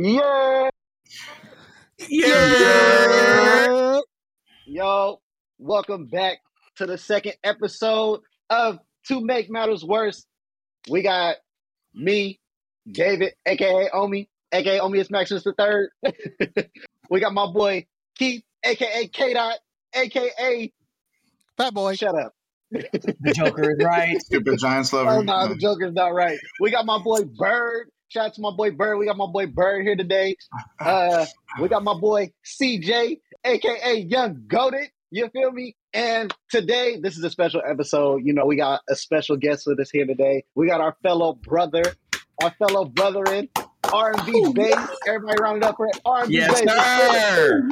[0.00, 0.70] Yeah.
[2.08, 4.00] Yeah.
[4.64, 5.20] Yo,
[5.58, 6.38] welcome back
[6.76, 10.24] to the second episode of To Make Matters Worse.
[10.88, 11.34] We got
[11.92, 12.38] me,
[12.88, 15.90] David, aka Omi, aka Omi is Maximus the third.
[17.10, 17.86] we got my boy
[18.16, 19.58] Keith, aka K Dot,
[19.96, 20.72] aka
[21.56, 21.96] Fat boy.
[21.96, 22.34] Shut up.
[22.70, 24.22] The Joker is right.
[24.22, 25.10] Stupid Giants lover.
[25.10, 26.38] Oh no, the Joker's not right.
[26.60, 27.90] We got my boy Bird.
[28.08, 28.96] Shout out to my boy Bird.
[28.96, 30.36] We got my boy Bird here today.
[30.80, 31.26] Uh,
[31.60, 34.86] we got my boy CJ, aka Young Goated.
[35.10, 35.76] You feel me?
[35.92, 38.22] And today, this is a special episode.
[38.24, 40.44] You know, we got a special guest with us here today.
[40.54, 41.82] We got our fellow brother,
[42.42, 43.48] our fellow brethren,
[43.92, 44.74] R and B Base.
[45.06, 46.74] Everybody round it up for R and B Yes, bass.
[46.74, 47.68] sir.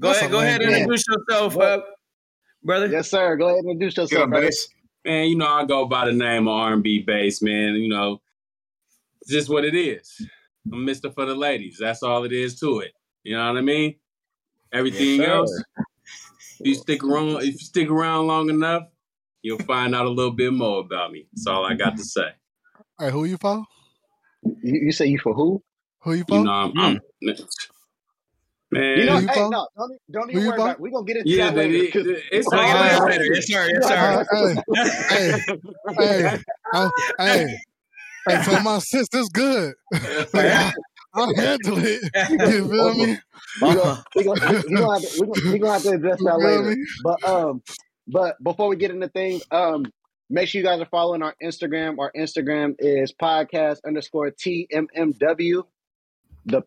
[0.00, 1.66] Go That's ahead, go ahead and introduce yourself, What?
[1.66, 1.80] uh,
[2.64, 2.86] brother.
[2.86, 3.36] Yes, sir.
[3.36, 4.22] Go ahead and introduce yourself.
[4.24, 4.46] on brother.
[4.46, 4.68] base.
[5.04, 7.74] Man, you know, I go by the name of R&B Base, man.
[7.74, 8.20] You know,
[9.28, 10.26] it's just what it is.
[10.72, 11.76] I'm Mister for the ladies.
[11.78, 12.92] That's all it is to it.
[13.24, 13.96] You know what I mean?
[14.72, 15.62] Everything Yes, else,
[16.60, 18.84] if you stick around, if you stick around long enough,
[19.42, 21.26] you'll find out a little bit more about me.
[21.32, 22.28] That's all I got to say.
[22.78, 23.64] All right, who you for?
[24.42, 25.62] You, you say you for who?
[26.00, 26.36] Who you for?
[26.36, 27.00] You know, I'm, I'm
[28.70, 28.98] man.
[28.98, 30.80] You know, you hey, no, don't, e- don't even you worry about it.
[30.80, 31.84] We're going to get into yeah, that but later.
[31.84, 32.98] it, 'cause- it- it's Oh, all yeah.
[32.98, 33.20] right.
[33.30, 33.68] Yes, sir.
[33.70, 34.54] Yes, Uh, sir.
[35.10, 35.32] hey,
[35.98, 37.58] hey, hey,
[38.28, 39.74] hey, tell my sister's good.
[40.32, 40.74] Like,
[41.14, 42.10] I'll handle it.
[42.30, 43.18] You feel me?
[43.62, 46.18] We're gonna, we gonna, we gonna, have to, we gonna, we gonna have to address
[46.22, 46.76] that later.
[46.76, 46.84] me?
[47.02, 47.62] But um,
[48.06, 49.84] but before we get into things, um,
[50.30, 51.98] make sure you guys are following our Instagram.
[51.98, 55.62] Our Instagram is podcast underscore TMMW.
[56.46, 56.62] The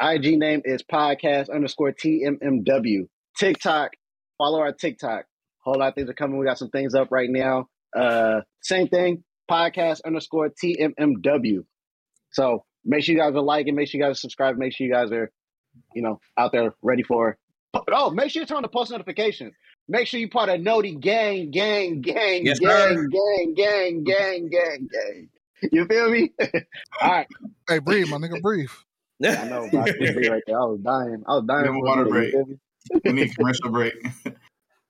[0.00, 3.08] IG name is podcast underscore TMMW.
[3.38, 3.90] TikTok,
[4.38, 5.26] follow our TikTok.
[5.64, 6.38] Whole lot of things are coming.
[6.38, 7.68] We got some things up right now.
[7.96, 11.64] Uh, same thing, podcast underscore TMMW.
[12.32, 14.86] So make sure you guys are liking, make sure you guys are subscribing, make sure
[14.86, 15.30] you guys are,
[15.94, 17.38] you know, out there ready for.
[17.90, 19.52] Oh, make sure you turn on the post notifications.
[19.88, 23.08] Make sure you part of Noti gang, gang, gang, Yes, gang, sir.
[23.08, 25.28] gang, gang, gang, gang, gang.
[25.72, 26.32] You feel me?
[27.02, 27.26] All right.
[27.68, 28.70] Hey, breathe, my nigga, breathe.
[29.18, 30.60] Yeah, I know, but I right there.
[30.60, 31.22] I was dying.
[31.26, 32.32] I was dying Give him a water break.
[32.32, 32.56] you feel me?
[33.04, 33.94] We need commercial break.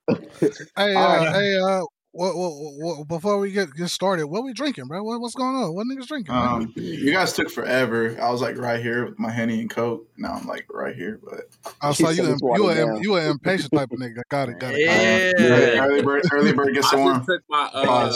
[0.76, 1.34] Hey, uh, All right.
[1.34, 1.82] hey, uh,
[2.14, 2.52] what, what,
[2.98, 5.02] what, before we get get started, what we drinking, bro?
[5.02, 5.74] What, what's going on?
[5.74, 6.32] What niggas drinking?
[6.34, 8.16] Um, you guys took forever.
[8.22, 10.06] I was like right here with my henny and coke.
[10.16, 11.40] Now I'm like right here, but
[11.82, 12.24] I saw He you.
[12.24, 14.22] said you watered a you an impatient type of nigga.
[14.30, 14.60] Got it.
[14.60, 14.86] Got it.
[14.86, 15.34] Got it.
[15.38, 15.84] Yeah.
[15.84, 17.24] early bird, early bird gets the I worm.
[17.26, 18.12] took my uh,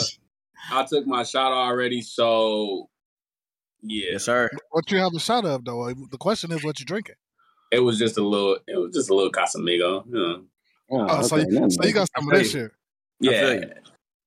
[0.71, 2.89] I took my shot already, so
[3.83, 4.49] yeah, Yes, sir.
[4.71, 5.93] What you have a shot of though?
[6.11, 7.17] The question is, what you drinking?
[7.71, 8.59] it was just a little.
[8.67, 10.07] It was just a little Casamigo.
[10.07, 10.45] You know.
[10.91, 12.71] Oh, Oh, so, you, nothing so you got some of this shit.
[13.23, 13.71] I feel Yeah, you.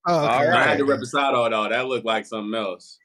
[0.08, 0.34] Oh, okay.
[0.34, 0.68] All I right.
[0.70, 1.70] had the reposado though.
[1.70, 2.98] That looked like something else.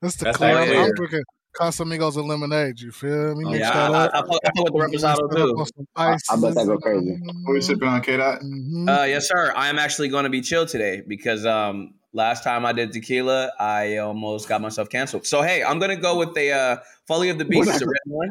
[0.00, 0.54] That's the That's clear.
[0.66, 1.22] the I'm, drinking
[1.58, 2.78] Casamigos and lemonade.
[2.80, 3.44] You feel me?
[3.46, 4.14] Oh, yeah, that I, up.
[4.14, 5.66] I, I, fuck- I fuck with the reposado too.
[5.96, 6.82] I- I bet that go ices.
[6.82, 7.20] crazy.
[7.44, 8.40] What are you sipping on, K Dot?
[8.42, 8.88] Mhm.
[8.88, 9.52] Uh, yes, sir.
[9.56, 13.50] I am actually going to be chill today because um, last time I did tequila,
[13.58, 15.26] I almost got myself canceled.
[15.26, 16.76] So hey, I'm going to go with the uh,
[17.08, 17.68] Folly of the Beast.
[17.68, 18.28] It's a red one.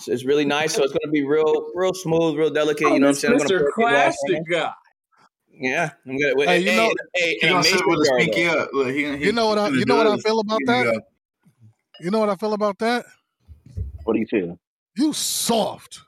[0.00, 0.74] So it's really nice.
[0.74, 2.88] So it's going to be real, real smooth, real delicate.
[2.92, 3.34] You know what I'm saying?
[3.34, 3.66] I'm gonna Mr.
[3.76, 4.72] pour a glass in Classic guy.
[5.62, 6.48] Yeah, I'm good.
[6.48, 8.70] Hey, you know- hey, He and a gonna sit with his pinky up.
[8.72, 10.82] Look, he, he, You know what I- you know what I feel about that?
[10.92, 11.00] go.
[12.00, 13.06] You know what I feel about that?
[14.02, 14.58] What do you feel?
[14.96, 16.00] You soft.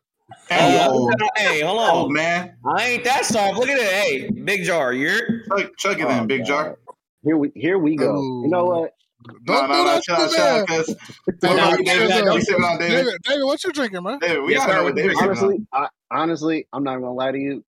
[0.50, 2.12] Oh, Hey, hold oh on.
[2.12, 3.56] man, I ain't that soft.
[3.56, 3.84] Look at it.
[3.86, 4.92] Hey, big jar.
[4.92, 6.46] You're chug, chug it Oh, in, big God.
[6.46, 6.78] jar.
[7.22, 8.20] Here we here we go.
[8.42, 8.80] You know Ooh.
[8.80, 8.90] what?
[9.44, 10.60] Don't no, do no, no, that chill out, shit, man.
[10.62, 10.88] out, cuz.
[10.88, 12.10] Hey, Don't no, worry, you David.
[12.10, 12.96] can't- You sipping on David?
[12.96, 14.18] David, David, what you drinking, man?
[14.18, 14.78] David, we Yes, gotta sir.
[14.78, 15.16] know what David.
[15.20, 17.64] Honestly, I, honestly, I'm not gonna lie to you.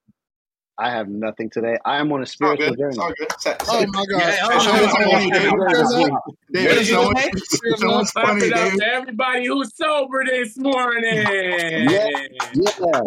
[0.79, 1.79] I have nothing today.
[1.87, 2.81] I am on a spiritual good.
[2.89, 3.15] It's journey.
[3.19, 3.57] good.
[3.69, 4.21] Oh my god.
[4.21, 5.51] Yeah, Hey, hold hey, what's hold hey, on, funny, David.
[5.51, 5.97] cheers This up.
[6.05, 6.37] week.
[6.53, 7.09] David, What did you show say?
[7.33, 7.95] what's- Cheers show up.
[7.97, 11.15] what's Clap funny, it up to everybody who's sober this morning.
[11.15, 12.09] Yeah, yeah,
[12.55, 13.01] yeah.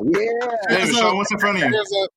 [0.69, 1.71] David, show what's in front of you.
[1.71, 2.09] Cheers up.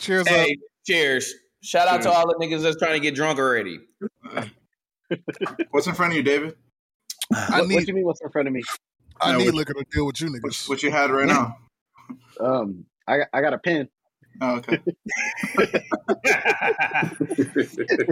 [0.00, 0.28] Cheers.
[0.28, 0.56] Hey,
[0.86, 1.34] cheers.
[1.62, 3.78] Shout out to all the niggas that's trying to get drunk already.
[5.70, 6.56] What's in front of you, David?
[7.32, 8.04] I What, what need you mean?
[8.04, 8.62] What's in front of me?
[9.20, 10.68] I No, need liquor to deal with you niggas.
[10.68, 11.56] what you had right now?
[12.40, 13.88] Um, I I got a pen.
[14.42, 14.80] Oh, okay.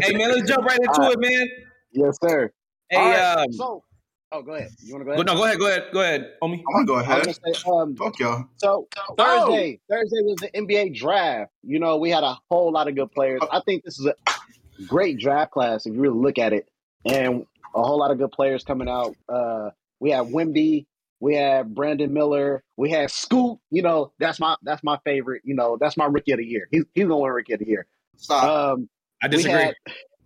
[0.01, 1.49] hey man, let's jump right into All it, man.
[1.93, 2.51] Yes, sir.
[2.91, 3.85] Hey, All right, um, so,
[4.33, 4.71] oh, go ahead.
[4.83, 5.27] You want to go go- ahead?
[5.27, 6.59] no, go ahead, go ahead, go ahead, homie.
[6.61, 7.25] I want to go ahead.
[7.25, 8.45] gonna say, um, Fuck y'all.
[8.57, 11.51] so Thursday, Thursday was the NBA draft.
[11.63, 13.41] You know, we had a whole lot of good players.
[13.51, 14.15] I think this is a
[14.87, 16.69] great draft class if you really look at it,
[17.05, 19.15] and a whole lot of good players coming out.
[19.29, 19.71] Uh,
[20.01, 20.87] we had Wemby,
[21.21, 23.59] we had Brandon Miller, we had Scoot.
[23.71, 25.43] You know, that's my that's my favorite.
[25.45, 26.69] You know, that's my rookie of the year.
[26.71, 27.87] He's he's gonna win rookie of the year.
[28.17, 28.45] Stop.
[28.45, 28.89] Um,
[29.23, 29.53] I disagree.
[29.61, 29.75] had,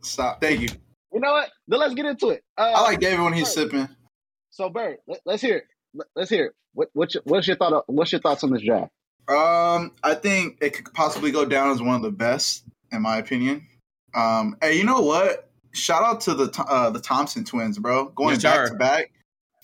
[0.03, 0.41] Stop.
[0.41, 0.69] Thank you.
[1.13, 1.51] you know what?
[1.69, 2.43] Then let's get into it.
[2.59, 3.89] Uh, I like David when he's sipping.
[4.51, 5.65] So Bird, let, us hear it.
[5.95, 6.53] Let, us hear it.
[6.75, 7.85] What, what's your, what's your thought?
[7.87, 8.93] What's your thoughts on this draft?
[9.29, 13.19] Um, I think it could possibly go down as one of the best, in my
[13.19, 13.67] opinion.
[14.15, 15.49] Um, hey, you know what?
[15.73, 18.07] Shout out to the uh, the Thompson twins, bro.
[18.11, 18.69] Going Yes, back sir.
[18.73, 19.13] to back,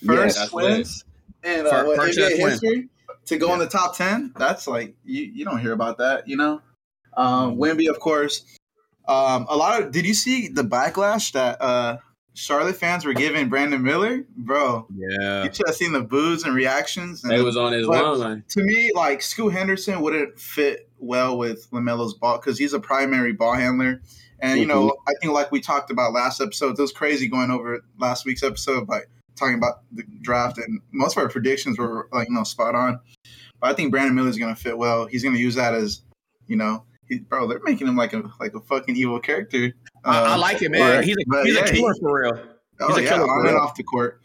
[0.03, 1.03] first that's twins
[1.43, 2.89] and uh, what, NBA history
[3.25, 4.33] to go in the top ten.
[4.37, 6.61] That's like you you don't hear about that, you know.
[7.15, 7.61] Um, Mm-hmm.
[7.61, 8.43] Wemby, of course.
[9.07, 11.97] Um, a lot of did you see the backlash that uh
[12.35, 14.87] Charlotte fans were giving Brandon Miller, bro?
[14.95, 15.43] Yeah.
[15.43, 17.23] You should have seen the boos and reactions.
[17.23, 18.43] And They was on his But- line.
[18.49, 23.33] to me, like Scoot Henderson wouldn't fit well with Lamelo's ball because he's a primary
[23.33, 24.01] ball handler.
[24.39, 27.51] And you know, I think like we talked about last episode, it was crazy going
[27.51, 29.01] over last week's episode by
[29.39, 32.99] talking about the draft, and most of our predictions were like you know spot on.
[33.61, 35.05] But I think Brandon Miller is going to fit well.
[35.05, 36.01] He's going to use that as
[36.47, 37.47] you know, he, bro.
[37.47, 39.73] They're making him like a like a fucking evil character.
[40.05, 40.97] I, I Um, like him, man.
[40.97, 42.39] but- He's a, he's yeah, a he- killer for real.
[42.81, 44.21] Oh He's a yeah, killer on for and off the court.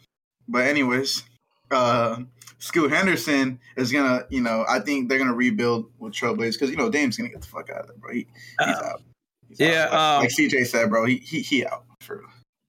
[0.47, 1.23] But anyways,
[1.71, 2.19] uh,
[2.59, 6.77] Scoot Henderson is gonna, you know, I think they're gonna rebuild with Trailblazers because you
[6.77, 8.13] know Dame's gonna get the fuck out of there, bro.
[8.13, 9.01] He, he's Uh, out.
[9.49, 9.91] He's yeah, out.
[9.91, 11.05] Like, um, like CJ said, bro.
[11.05, 11.84] He he, he out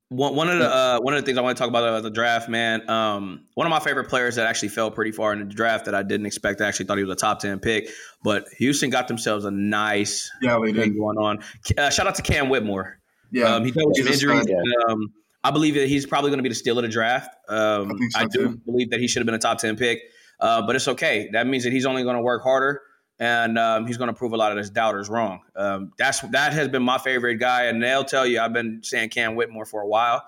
[0.09, 2.05] One, one of the uh, one of the things I want to talk about about
[2.05, 2.89] the draft, man.
[2.89, 5.97] Um, one of my favorite players that actually fell pretty far in the draft that
[5.97, 6.61] I didn't expect.
[6.61, 7.89] I actually thought he was a top ten pick,
[8.23, 10.99] but Houston got themselves a nice yeah, they thing did.
[10.99, 11.39] going on.
[11.77, 13.01] Uh, shout out to Cam Whitmore.
[13.33, 14.47] Yeah, Um, he dealt with some injuries.
[14.89, 15.13] Um,
[15.43, 17.35] I believe that he's probably going to be the steal of the draft.
[17.49, 18.61] Um, I so, I do too.
[18.65, 20.01] believe that he should have been a top 10 pick,
[20.39, 21.29] uh, but it's okay.
[21.33, 22.81] That means that he's only going to work harder
[23.19, 25.41] and um, he's going to prove a lot of his doubters wrong.
[25.55, 29.11] Um, that's That has been my favorite guy, and they'll tell you I've been saying
[29.11, 30.23] Cam Whitmore for a while.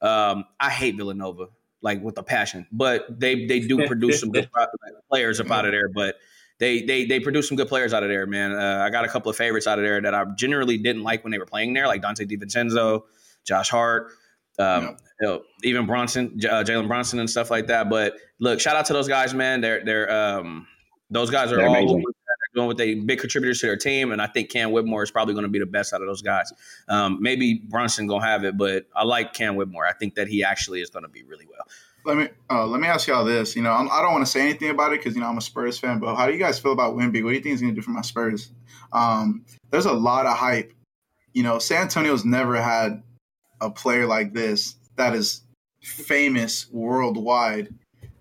[0.00, 1.48] Um, I hate Villanova,
[1.82, 4.48] like with a passion, but they they do produce some good
[5.10, 6.16] players up out of there, but
[6.58, 8.52] they they they produce some good players out of there, man.
[8.52, 11.22] Uh, I got a couple of favorites out of there that I generally didn't like
[11.24, 13.02] when they were playing there, like Donte DiVincenzo,
[13.44, 14.12] Josh Hart,
[14.58, 17.90] um, you know, even Brunson, uh, Jalen Brunson, and stuff like that.
[17.90, 19.60] But look, shout out to those guys, man.
[19.60, 20.66] They're they're um,
[21.10, 22.04] those guys are They're all amazing.
[22.52, 25.34] Doing what they big contributors to their team, and I think Cam Whitmore is probably
[25.34, 26.52] going to be the best out of those guys.
[26.88, 29.86] Um, maybe Brunson gonna have it, but I like Cam Whitmore.
[29.86, 31.64] I think that he actually is going to be really well.
[32.04, 33.54] Let me uh, let me ask y'all this.
[33.54, 35.38] You know, I'm, I don't want to say anything about it because you know I'm
[35.38, 36.00] a Spurs fan.
[36.00, 37.22] But how do you guys feel about Wemby?
[37.22, 38.50] What do you think he's going to do for my Spurs?
[38.92, 40.72] Um, there's a lot of hype.
[41.34, 43.02] You know, San Antonio's never had
[43.60, 45.42] a player like this that is
[45.82, 47.74] famous worldwide,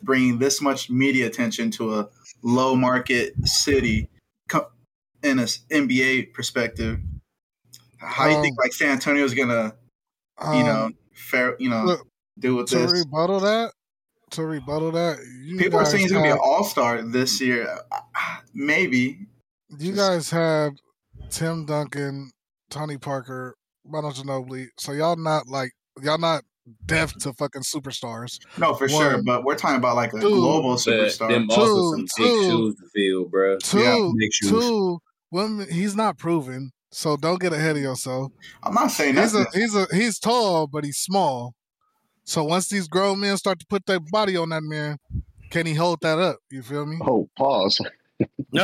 [0.03, 2.09] bringing this much media attention to a
[2.43, 4.09] low market city
[5.23, 6.99] in a s- NBA perspective.
[7.97, 9.75] How do you Um, think like San Antonio is going to
[10.37, 12.07] Um, you know fair you know look,
[12.37, 12.91] do with to this?
[12.91, 13.73] rebuttal that,
[14.31, 17.41] to rebuttal that, you People are saying he's going to be an all star this
[17.41, 17.67] year.
[17.91, 17.99] Uh,
[18.53, 19.27] Maybe.
[19.77, 20.73] You guys have
[21.29, 22.31] Tim Duncan,
[22.69, 23.55] Tony Parker,
[23.85, 24.67] Manu Ginobili.
[24.79, 25.71] So y'all not like
[26.01, 26.43] y'all not
[26.85, 28.39] deaf to fucking superstars.
[28.57, 29.21] No, for sure.
[29.23, 30.29] But we're talking about like a Two.
[30.29, 31.29] global superstar.
[31.29, 32.43] them also Two, some big two.
[32.49, 33.57] shoes to fill, bro.
[33.59, 34.49] Two, Yeah, big shoes.
[34.49, 34.99] two.
[35.31, 36.71] Women, he's not proven.
[36.91, 38.31] So don't get ahead of yourself.
[38.63, 41.53] I'm not saying He's a he's a he's tall, but he's small.
[42.23, 44.97] So once these grown men start to put their body on that man,
[45.51, 46.37] can he hold that up?
[46.51, 46.97] You feel me?
[47.01, 47.79] Oh, pause.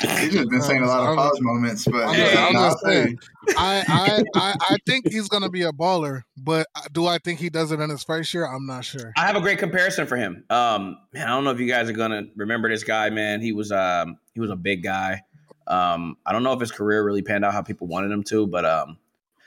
[0.00, 3.18] He's just been saying a lot of pause moments, but I'm just- I'm just saying.
[3.56, 7.50] I, I I I think he's gonna be a baller, but do I think he
[7.50, 8.44] does it in his first year?
[8.46, 9.12] I'm not sure.
[9.16, 10.44] I have a great comparison for him.
[10.50, 13.10] Um, man, I don't know if you guys are gonna remember this guy.
[13.10, 15.22] Man, he was um, he was a big guy.
[15.66, 18.46] Um, I don't know if his career really panned out how people wanted him to,
[18.46, 18.98] but um,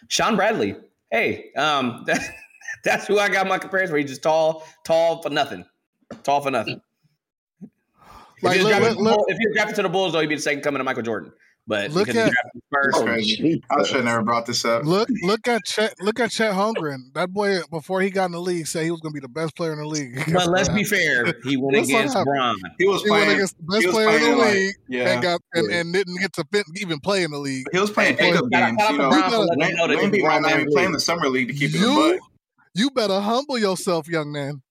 [0.07, 0.75] Shawn Bradley.
[1.11, 2.21] Hey, um, that,
[2.83, 3.93] that's who I got my comparison.
[3.93, 5.65] Where he's just tall, tall for nothing,
[6.23, 6.81] tall for nothing.
[8.41, 9.81] Like, if, he was look- drafted, look- to the Bulls- if he was drafted to
[9.83, 11.31] the Bulls, though, he'd be the second coming to Michael Jordan.
[11.67, 12.15] But Look at-
[12.53, 13.63] he first, That's Oh, crazy.
[13.71, 14.83] I should have never brought this up.
[14.85, 17.11] Look look at Chet look at Chet Holmgren.
[17.15, 19.55] That boy before he got in the league said he was gonna be the best
[19.55, 20.15] player in the league.
[20.33, 22.25] But let's be fair, he went What's against up?
[22.25, 22.55] Bron.
[22.77, 23.35] He was He went playing.
[23.37, 25.71] against the he best was player in the playing, like- league Yeah, and got and,
[25.71, 27.65] and didn't get to fit, even play in the league.
[27.71, 28.77] he was playing Hey, pickup games.
[28.91, 30.71] You know, Bron for letting Wim- him know that Wemby he's might not Bron even
[30.71, 32.19] play in the summer league to keep it a You
[32.75, 34.61] you better humble yourself, young man.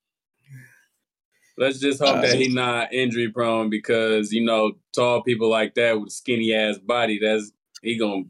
[1.58, 5.74] Let's just hope Uh, that he not injury prone because you know tall people like
[5.74, 8.22] that with skinny ass body, that's he gonna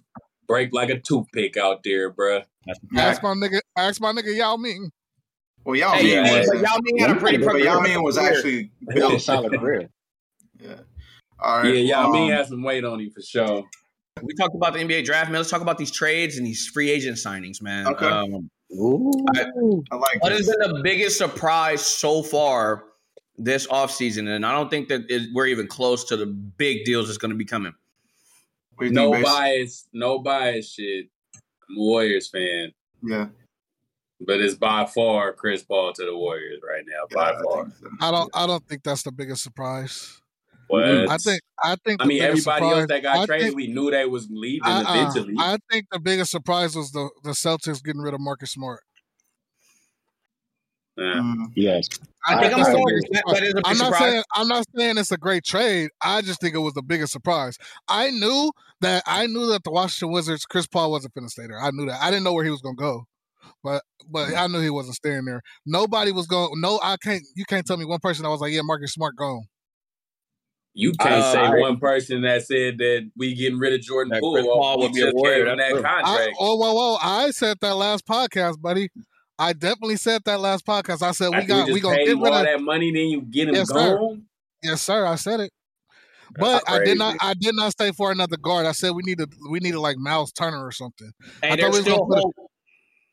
[0.46, 2.42] break like a toothpick out there, bro.
[2.96, 4.90] Ask my nigga ask my nigga Yao Ming.
[5.64, 7.74] Well, Yao Hey, Ming hey, was, but Yao Ming had a pretty But but Yao
[7.74, 9.20] progressive Ming was actually He had a built.
[9.22, 9.88] solid career.
[10.60, 10.76] Yeah.
[11.40, 11.74] All right.
[11.74, 13.64] Yeah, Yao Ming um, has some weight on him for sure.
[14.22, 15.40] We talked about the NBA draft, man.
[15.40, 17.86] Let's talk about these trades and these free agent signings, man.
[17.88, 18.06] Okay.
[18.06, 19.10] Um, Ooh.
[19.34, 22.84] I like what has been the biggest surprise so far
[23.36, 24.28] this offseason?
[24.28, 27.30] And I don't think that it, we're even close to the big deals that's going
[27.32, 27.74] to be coming.
[28.76, 31.06] What do you No think, bias, no bias shit.
[31.68, 32.72] I'm a Warriors fan.
[33.02, 33.28] Yeah.
[34.20, 37.06] But it's by far Chris Paul to the Warriors right now.
[37.14, 37.64] By Yeah, I far.
[37.64, 37.88] think so.
[38.00, 38.30] I don't.
[38.34, 40.20] I don't think that's the biggest surprise.
[40.68, 40.84] What?
[40.84, 41.40] I think.
[41.62, 42.00] I think.
[42.02, 44.62] I mean, biggest everybody else that got I traded, think- we knew they was leaving
[44.66, 44.84] uh-uh.
[44.88, 45.34] eventually.
[45.38, 48.80] I think the biggest surprise was the the Celtics getting rid of Marcus Smart.
[50.96, 51.04] Yeah.
[51.04, 51.46] Mm.
[51.54, 51.88] Yes.
[52.26, 53.84] I I think think that's the I'm biggest That- that is a big I'm not
[53.92, 54.10] surprise.
[54.12, 55.90] saying I'm not saying it's a great trade.
[56.02, 57.56] I just think it was the biggest surprise.
[57.88, 58.50] I knew
[58.80, 61.60] that I knew that the Washington Wizards, Chris Paul wasn't going to stay there.
[61.60, 62.02] I knew that.
[62.02, 63.04] I didn't know where he was going to go,
[63.62, 65.42] but but I knew he wasn't staying there.
[65.66, 66.50] Nobody was going.
[66.60, 67.22] No, I can't.
[67.36, 68.24] You can't tell me one person.
[68.26, 69.44] I was like, yeah, Marcus Smart gone.
[70.76, 74.18] You can't Uh, say I- one person that said that we getting rid of Jordan
[74.18, 74.32] Poole.
[74.34, 75.86] Chris Paul would be a Warrior, gave him that's that true.
[75.86, 76.36] I, contract.
[76.40, 76.96] oh, whoa, whoa!
[77.00, 78.88] I said that last podcast, buddy.
[79.38, 81.02] I definitely said that last podcast.
[81.02, 82.44] I said we After got we we gonna get rid all of.
[82.44, 83.96] that money, then you get him Yes, sir.
[83.98, 84.22] gone.
[84.62, 85.04] Yes, sir.
[85.06, 85.50] I said it.
[86.36, 87.16] That's But I did not.
[87.20, 88.66] I did not stay for another guard.
[88.66, 89.32] I said we needed.
[89.50, 91.10] We needed like Myles Turner or something.
[91.42, 92.34] And I thought we was gonna put hope-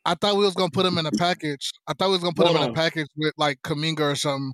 [0.04, 1.72] I thought we was gonna put him in a package.
[1.86, 4.52] I thought we was gonna put him in a package with like Kuminga or something,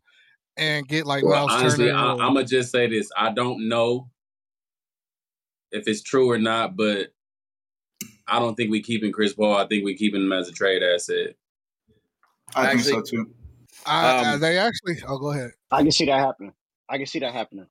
[0.57, 1.99] and get like Well, Myles honestly, Turner.
[1.99, 4.11] I, or- I'm gonna just say this: I don't know
[5.71, 7.13] if it's true or not, but
[8.27, 9.55] I don't think we keeping Chris Paul.
[9.57, 11.37] I think we keeping him as a trade asset.
[12.55, 13.31] I think so too.
[13.87, 14.97] I, um, they actually.
[15.07, 15.51] Oh, go ahead.
[15.71, 16.53] I can see that happening.
[16.89, 17.67] I can see that happening.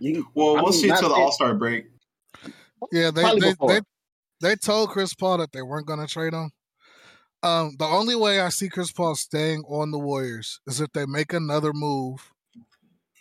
[0.00, 1.86] You, Well, we'll mean, see not till the All Star break.
[2.92, 3.80] Yeah, they they, they
[4.40, 6.50] they told Chris Paul that they weren't gonna trade him.
[7.42, 11.06] Um, the only way I see Chris Paul staying on the Warriors is if they
[11.06, 12.32] make another move,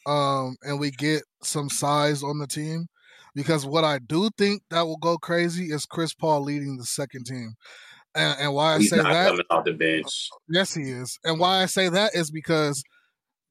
[0.06, 2.88] um, and we get some size on the team.
[3.36, 7.26] Because what I do think that will go crazy is Chris Paul leading the second
[7.26, 7.54] team,
[8.18, 10.30] and, and why I He's say not that off the bench.
[10.50, 11.18] Yes, he is.
[11.24, 12.84] And why I say that is because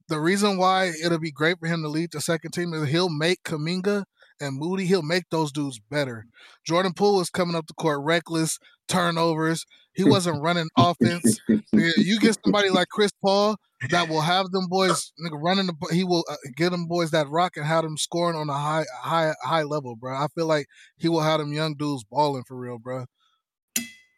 [0.09, 3.09] the reason why it'll be great for him to lead the second team is he'll
[3.09, 4.05] make Kuminga
[4.41, 6.27] and Moody, he'll make those dudes better.
[6.67, 9.65] Jordan Poole is coming up the court reckless, turnovers.
[9.95, 11.41] He wasn't running offense.
[11.73, 13.57] You get somebody like Chris Paul
[13.91, 17.29] that will have them boys nigga, running the he will uh, get them boys that
[17.29, 20.15] rock and have them scoring on a high high high level, bro.
[20.15, 23.07] I feel like he will have them young dudes balling for real, bro.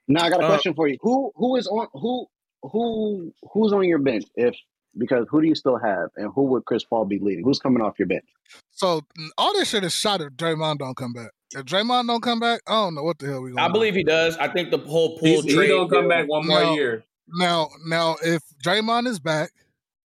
[0.08, 0.96] Now I got a Uh, question for you.
[1.02, 2.26] Who who is on who
[2.62, 4.24] who who's on your bench?
[4.34, 4.54] If
[4.96, 7.44] because who do you still have, and who would Chris Paul be leading?
[7.44, 8.24] Who's coming off your bench?
[8.70, 9.02] So
[9.36, 11.30] all this shit is shot if Draymond don't come back.
[11.54, 13.72] If Draymond don't come back, I don't know what the hell we gonna I do.
[13.74, 14.36] believe he does.
[14.38, 15.68] I think the whole pool He's, he trade.
[15.68, 16.74] gonna come back one more No.
[16.74, 17.04] year.
[17.28, 19.50] Now, now, if Draymond is back,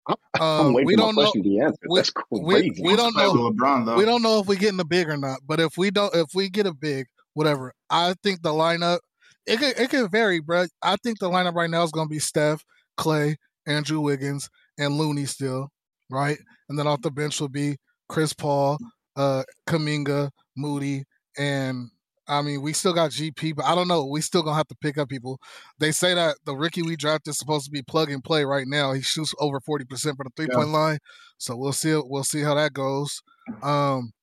[0.07, 1.21] I'm, um, I'm waiting we don't know.
[1.23, 1.87] question to be answered.
[1.89, 3.31] we- we- we don't know.
[3.31, 3.95] with LeBron though.
[3.97, 5.39] We don't know if we getting a big or not.
[5.47, 8.99] But if we don't, if we get a big, whatever, I think the lineup
[9.45, 10.65] it could it could vary, bro.
[10.81, 12.63] I think the lineup right now is gonna be Steph,
[12.97, 15.69] Clay, Andrew Wiggins, and Looney still,
[16.09, 16.37] right?
[16.69, 17.77] And then off the bench will be
[18.09, 18.77] Chris Paul,
[19.15, 21.03] uh, Kuminga, Moody,
[21.37, 21.89] and
[22.27, 24.05] I mean we still got GP, but I don't know.
[24.05, 25.39] We still gonna have to pick up people.
[25.79, 28.67] They say that the Ricky we drafted is supposed to be plug and play right
[28.67, 28.93] now.
[28.93, 30.99] He shoots over forty percent for the three point line,
[31.37, 31.93] so we'll see.
[32.05, 33.21] We'll see how that goes.
[33.61, 34.13] Um,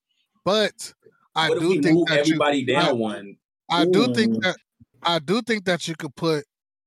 [0.45, 0.95] but
[1.35, 3.37] I do think move that you, down I- one?
[3.71, 4.57] I do think that
[5.02, 6.45] I do think that you could put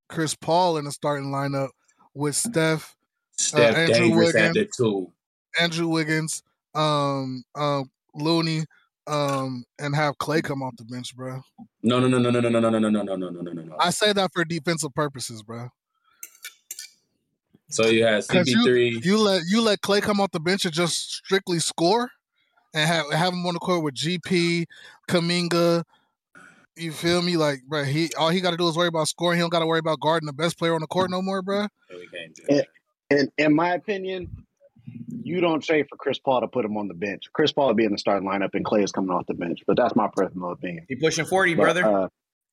[0.10, 1.70] Chris Paul in the starting lineup
[2.14, 2.96] with Steph,
[3.32, 4.78] Steph Andrew dangerous at Wiggins.
[4.78, 5.12] the two.
[5.60, 6.44] Andrew Wiggins,
[6.76, 8.66] um, um, Looney,
[9.08, 11.42] um, and have Clay come off the bench, bro.
[11.82, 13.76] No, no, no, no, no, no, no, no, no, no, no, no, no, no, no.
[13.80, 15.70] I say that for defensive purposes, bro.
[17.70, 19.06] So you had Because you, CP3.
[19.06, 22.10] you let you let Clay come off the bench and just strictly score,
[22.74, 24.66] and have have him on the court with GP,
[25.10, 25.84] Kuminga.
[26.76, 27.38] You feel me?
[27.38, 29.38] Like, bro, he all he got to do is worry about scoring.
[29.38, 31.42] He don't got to worry about guarding the best player on the court no more,
[31.42, 31.68] bro.
[31.92, 32.68] we can't do that.
[33.12, 34.30] In in my opinion,
[35.08, 37.26] you don't trade for Chris Paul to put him on the bench.
[37.34, 39.60] Chris Paul would be in the starting lineup, and Clay is coming off the bench.
[39.68, 40.86] But that's my personal opinion.
[40.90, 41.86] He pushing forty, But, brother.
[41.86, 42.08] uh,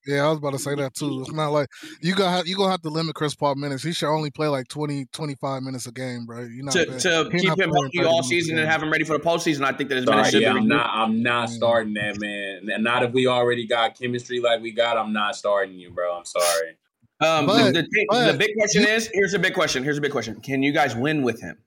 [0.07, 1.21] Yeah, I was about to say that too.
[1.21, 1.69] It's not like
[2.01, 3.83] you gonna you gonna have to limit Chris Paul minutes.
[3.83, 6.41] He should only play like 20, 25 minutes a game, bro.
[6.45, 9.25] You know, to, to keep him healthy all season and have him ready for the
[9.25, 10.91] postseason, I think that his minutes should yeah, be I'm not.
[10.91, 12.83] I'm not starting that, man.
[12.83, 14.97] Not if we already got chemistry like we got.
[14.97, 16.17] I'm not starting you, bro.
[16.17, 16.77] I'm sorry.
[17.21, 19.85] Um, But- the, the, but the big question you- is here's a big question.
[19.85, 20.41] Here's a big question.
[20.41, 21.59] Can you guys win with him?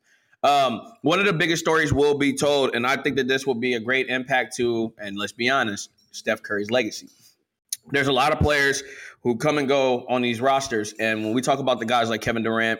[0.41, 3.55] Um, one of the biggest stories will be told, and I think that this will
[3.55, 7.07] be a great impact to, and let's be honest, Steph Curry's legacy.
[7.91, 8.83] There's a lot of players
[9.21, 12.21] who come and go on these rosters, and when we talk about the guys like
[12.21, 12.79] Kevin Durant,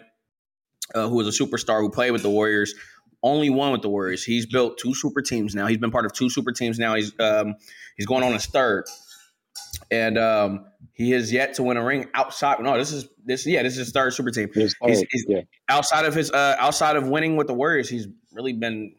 [0.96, 2.74] uh, who is a superstar who played with the Warriors,
[3.22, 4.24] only one with the Warriors.
[4.24, 5.68] He's built two super teams now.
[5.68, 6.96] He's been part of two super teams now.
[6.96, 7.56] He's um,
[7.96, 8.86] he's going on his third,
[9.92, 12.60] and um, he has yet to win a ring outside.
[12.62, 13.46] No, this is this.
[13.46, 14.50] Yeah, this is his third super team.
[14.90, 15.42] He's- he's- yeah.
[15.70, 18.94] Outside of his uh, outside of winning with the Warriors, he's really been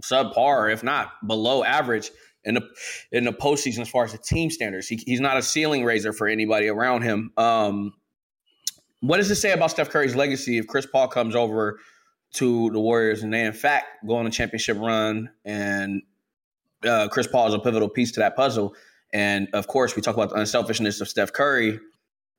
[0.00, 2.10] subpar, if not below average
[2.46, 2.68] in the
[3.12, 4.88] in the postseason as far as the team standards.
[4.88, 7.32] He, he's not a ceiling raiser for anybody around him.
[7.36, 7.92] Um,
[9.00, 11.78] what does it say about Steph Curry's legacy if Chris Paul comes over
[12.34, 16.02] to the Warriors and they in fact go on a championship run and
[16.86, 18.74] uh, Chris Paul is a pivotal piece to that puzzle.
[19.12, 21.80] And of course, we talk about the unselfishness of Steph Curry.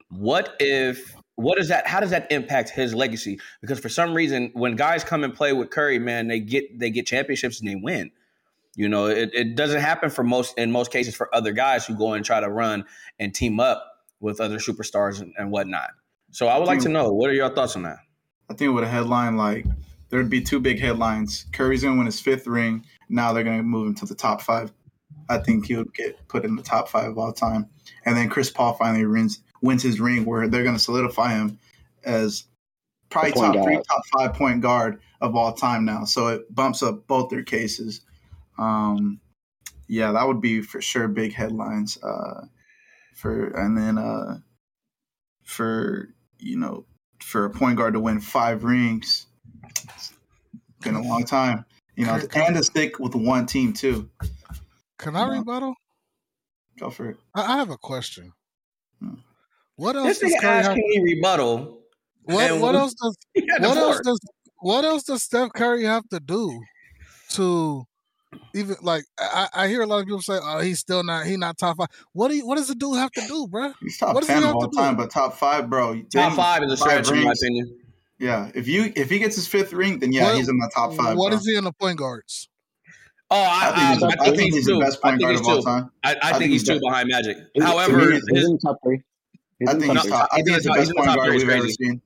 [0.09, 1.15] What if?
[1.35, 1.87] What does that?
[1.87, 3.39] How does that impact his legacy?
[3.61, 6.89] Because for some reason, when guys come and play with Curry, man, they get they
[6.89, 8.11] get championships and they win.
[8.77, 11.96] You know, it, it doesn't happen for most in most cases for other guys who
[11.96, 12.86] go and try to run
[13.19, 13.84] and team up
[14.19, 15.89] with other superstars and, and whatnot.
[16.31, 17.98] So I would like to know what are your thoughts on that?
[18.51, 19.65] I think with a headline like
[20.10, 21.48] there'd be two big headlines.
[21.53, 22.86] Curry's gonna win his fifth ring.
[23.10, 24.72] Now they're gonna move him to the top five.
[25.27, 27.67] I think he would get put in the top five of all time.
[28.05, 31.57] And then Chris Paul finally wins wins his ring where they're gonna solidify him
[32.03, 32.43] as
[33.10, 36.05] probably top point three, top five point guard of all time now.
[36.05, 38.01] So it bumps up both their cases.
[38.57, 39.19] Um,
[39.87, 41.97] yeah, that would be for sure big headlines.
[42.01, 42.45] Uh,
[43.15, 44.39] for and then uh,
[45.43, 46.09] for
[46.39, 46.85] you know
[47.19, 49.27] for a point guard to win five rings,
[49.95, 50.13] it's
[50.81, 51.65] been a long time.
[51.95, 54.09] You know, and to stick with one team too.
[54.99, 55.39] Can I No.
[55.39, 55.73] rebuttal?
[56.79, 57.17] Go for it.
[57.33, 58.33] I, I have a question.
[58.99, 59.15] Hmm.
[59.77, 60.65] What else This does nigga Curry have?
[60.65, 61.81] asking me rebuttal.
[62.23, 64.19] What, what else does He had the what else does
[64.59, 66.61] what else does Steph Curry have to do
[67.29, 67.85] to
[68.53, 71.38] even like I, I hear a lot of people say, "Oh, he's still not he
[71.38, 71.88] not top five.
[72.13, 73.72] What do you, what does the dude have to do, bro?
[73.81, 74.77] He's top What does he ten of have all to do?
[74.77, 75.96] time, but top five, bro.
[75.96, 77.77] Top then five is a stretch, in my opinion.
[78.19, 80.72] Yeah, if you if he gets his fifth ring, then yeah, What- he's in the
[80.74, 81.17] top five.
[81.17, 81.38] What bro.
[81.39, 82.50] is he in the point guards?
[83.29, 84.79] Oh, I, I I, think he's, I, I think he's the two.
[84.79, 85.65] best I point think guard he's of all two.
[85.65, 85.91] time.
[86.03, 87.38] I, I, I think think he's he's two behind Magic.
[87.53, 89.01] He's, However, he's, he's in the top three.
[89.60, 90.12] He's I think top he's three.
[90.12, 90.29] top.
[90.31, 92.01] I think he's the best point guard three, we've ever seen.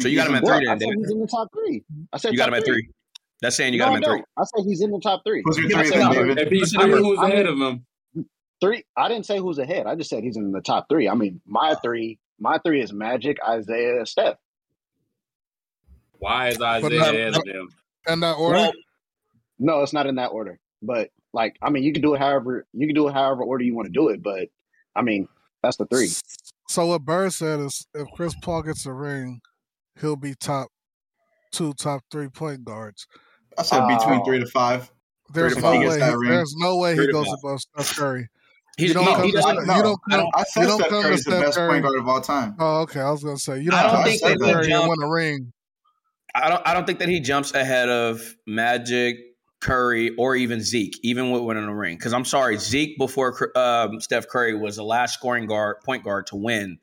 [0.00, 1.84] So you got him at three I then, said he's in the top three.
[2.12, 2.88] I said You got him at three.
[3.40, 4.16] That's saying you no, got I him at three.
[4.18, 4.26] don't.
[4.36, 5.42] I say he's in the top three.
[5.44, 6.12] Who's your three us a then.
[6.12, 6.38] David?
[6.38, 7.04] If he's What's the three, number?
[7.08, 7.86] who's I ahead of him?
[8.60, 8.84] Three.
[8.96, 9.86] I didn't say who's ahead.
[9.86, 11.08] I just said he's in the top three.
[11.08, 12.18] I mean, my three.
[12.40, 14.36] My three is Magic, Isaiah, Steph.
[16.18, 17.68] Why is Isaiah not- ahead of him?
[18.08, 18.56] In that order?
[18.58, 18.72] Well,
[19.58, 20.58] No, it's not in that order.
[20.82, 23.64] But like, I mean, you can do it however you can do it however order
[23.64, 24.22] you want to do it.
[24.22, 24.48] But
[24.96, 25.28] I mean,
[25.62, 26.08] that's the three.
[26.68, 29.40] So what Bird said is if Chris Paul gets a ring,
[30.00, 30.68] he'll be top
[31.52, 33.06] two, top three point guards.
[33.58, 34.24] I said between Oh.
[34.24, 34.90] three to five.
[35.32, 35.78] There's to no five.
[35.80, 35.84] way.
[35.86, 37.34] Gets that He, there's no way Three he goes five.
[37.44, 38.28] above Steph Curry.
[38.78, 40.20] he's, You don't he, come he to no, you don't I come.
[40.20, 41.70] don't- I said You don't Steph come to Curry's the best Curry.
[41.70, 42.56] point guard of all time.
[42.58, 43.00] Oh, okay.
[43.00, 45.02] I was gonna say you don't don't come think Steph that he Curry and win
[45.02, 45.52] a ring.
[46.34, 46.62] I don't.
[46.66, 49.16] I don't think that he jumps ahead of Magic,
[49.60, 51.96] Curry, or even Zeke, even with winning a ring.
[51.96, 56.26] Because I'm sorry, Zeke before um, Steph Curry was the last scoring guard, point guard
[56.28, 56.78] to win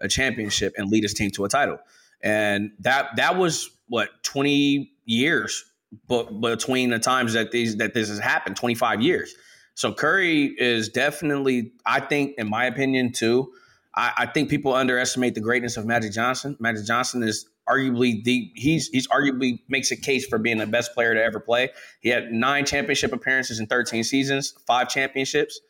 [0.00, 1.78] a championship and lead his team to a title,
[2.22, 5.64] and that that was what 20 years,
[6.08, 9.34] but between the times that these that this has happened, 25 years.
[9.74, 13.52] So Curry is definitely, I think, in my opinion, too.
[13.96, 16.56] I, I think people underestimate the greatness of Magic Johnson.
[16.60, 20.94] Magic Johnson is arguably the he's he's arguably makes a case for being the best
[20.94, 21.70] player to ever play.
[22.00, 25.60] He had nine championship appearances in 13 seasons, five championships.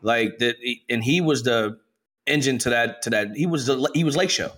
[0.00, 0.56] Like that
[0.88, 1.78] and he was the
[2.26, 3.36] engine to that to that.
[3.36, 4.50] He was the he was Lake Show.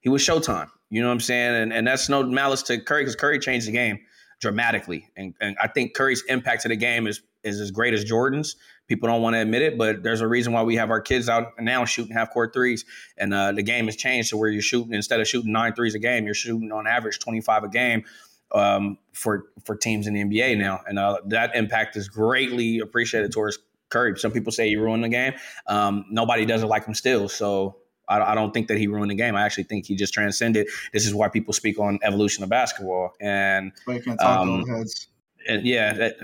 [0.00, 0.68] He was Showtime.
[0.90, 1.54] You know what I'm saying?
[1.54, 4.00] And and that's no malice to Curry because Curry changed the game
[4.40, 5.08] dramatically.
[5.16, 8.56] And and I think Curry's impact to the game is is as great as Jordan's.
[8.86, 11.28] People don't want to admit it, but there's a reason why we have our kids
[11.28, 12.84] out now shooting half court threes.
[13.16, 15.94] And uh, the game has changed to where you're shooting instead of shooting nine threes
[15.94, 18.04] a game, you're shooting on average 25 a game
[18.52, 23.32] um, for for teams in the NBA now, and uh, that impact is greatly appreciated
[23.32, 23.58] towards
[23.90, 24.18] Curry.
[24.18, 25.34] Some people say he ruined the game.
[25.66, 27.76] Um, nobody doesn't like him still, so
[28.10, 29.36] I, I don't think that he ruined the game.
[29.36, 30.66] I actually think he just transcended.
[30.92, 34.66] This is why people speak on evolution of basketball, and But you can't talk Um,
[34.66, 35.08] heads.
[35.48, 36.16] and yeah, that,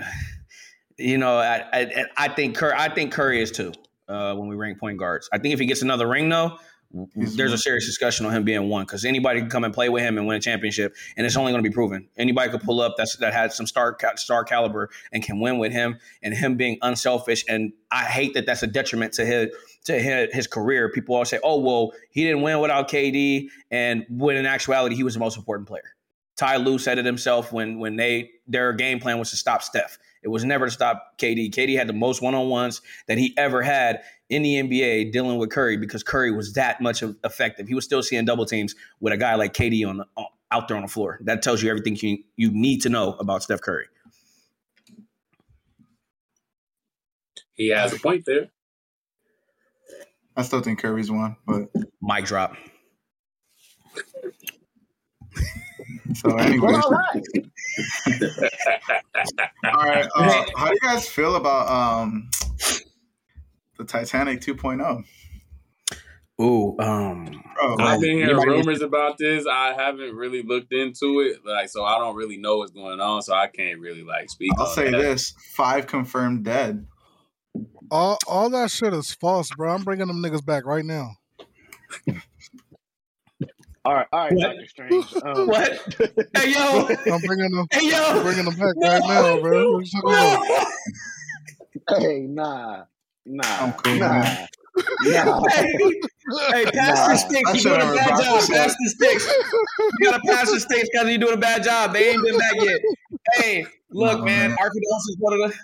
[0.97, 3.73] you know, I, I I think Curry, I think Curry is too.
[4.07, 6.57] Uh, when we rank point guards, I think if he gets another ring though,
[7.13, 9.89] He's there's a serious discussion on him being one because anybody can come and play
[9.89, 12.07] with him and win a championship, and it's only going to be proven.
[12.17, 15.73] Anybody could pull up that's that had some star star caliber and can win with
[15.73, 17.43] him, and him being unselfish.
[17.49, 19.49] And I hate that that's a detriment to his
[19.85, 20.89] to his, career.
[20.89, 25.03] People always say, "Oh, well, he didn't win without KD," and when in actuality, he
[25.03, 25.95] was the most important player.
[26.35, 29.97] Ty Lue said it himself when when they their game plan was to stop Steph.
[30.23, 31.51] It was never to stop KD.
[31.51, 35.37] KD had the most one on ones that he ever had in the NBA dealing
[35.37, 37.67] with Curry because Curry was that much effective.
[37.67, 40.05] He was still seeing double teams with a guy like KD on the
[40.51, 41.19] out there on the floor.
[41.21, 43.85] That tells you everything you you need to know about Steph Curry.
[47.53, 48.49] He has a point there.
[50.37, 51.69] I still think Curry's one, but
[52.01, 52.55] Mic drop.
[56.13, 56.73] so anyway.
[56.73, 57.23] All right.
[59.65, 60.07] All right.
[60.15, 62.29] Uh, how do you guys feel about um,
[63.77, 64.53] the Titanic oh?
[64.53, 65.03] 2.0?
[66.39, 69.47] Ooh, um, Bro, I've been hearing Anybody- rumors about this.
[69.51, 73.23] I haven't really looked into it, like so I don't really know what's going on,
[73.23, 74.51] so I can't really like speak.
[74.59, 74.97] I'll on say that.
[74.97, 76.85] this: five confirmed dead.
[77.89, 79.73] All all that shit is false, bro.
[79.73, 81.11] I'm bringing them niggas back right now.
[83.85, 84.41] All right, all right, What?
[84.41, 85.05] Doctor Strange.
[85.25, 85.71] Um, what?
[86.35, 87.67] Hey yo, I'm bringing them.
[87.71, 89.71] hey I'm yo, bringing them back right now, bro.
[89.71, 90.67] What you talking about?
[92.01, 92.83] Hey, nah,
[93.25, 94.47] nah, I'm cool, nah, man.
[94.99, 95.47] nah.
[95.49, 95.77] hey,
[96.51, 97.07] hey, pass Nah.
[97.07, 97.53] the sticks.
[97.53, 98.39] You said doing I a was bad job.
[98.39, 98.53] to say.
[98.57, 99.25] Pass the sticks.
[99.99, 101.93] You gotta pass the sticks because you're doing a bad job.
[101.93, 102.79] They ain't been back yet.
[103.35, 104.57] Hey, look, Nah, man, man.
[104.59, 105.57] our condolences, one of the.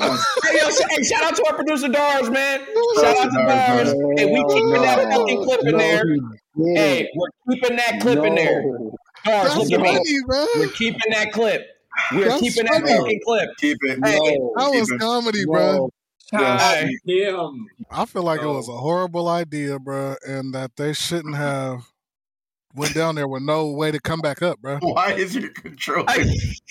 [0.00, 2.60] Oh, Hey, yo, sh- hey, shout out to our producer Dars, man.
[3.00, 3.94] Shout out to Dars, Dars.
[4.16, 6.04] Hey, we Hell keeping oh, that fucking clip in No, there.
[6.14, 6.74] he.
[6.74, 8.62] Hey, we're keeping that clip in there.
[9.24, 10.20] Dars, look at me.
[10.26, 10.46] bro.
[10.56, 11.66] We're keeping that clip.
[12.12, 13.50] We're That's keeping that fucking clip.
[13.58, 13.98] keep it.
[14.04, 14.52] Hey, No.
[14.56, 15.00] That was Keep it.
[15.00, 15.90] comedy, bro.
[16.32, 16.38] No.
[16.40, 16.88] Yes.
[17.90, 21.89] I feel like it was a horrible idea, bro, and that they shouldn't have
[22.74, 24.78] went down there with no way to come back up, bro.
[24.80, 26.24] Why is your controller Hey,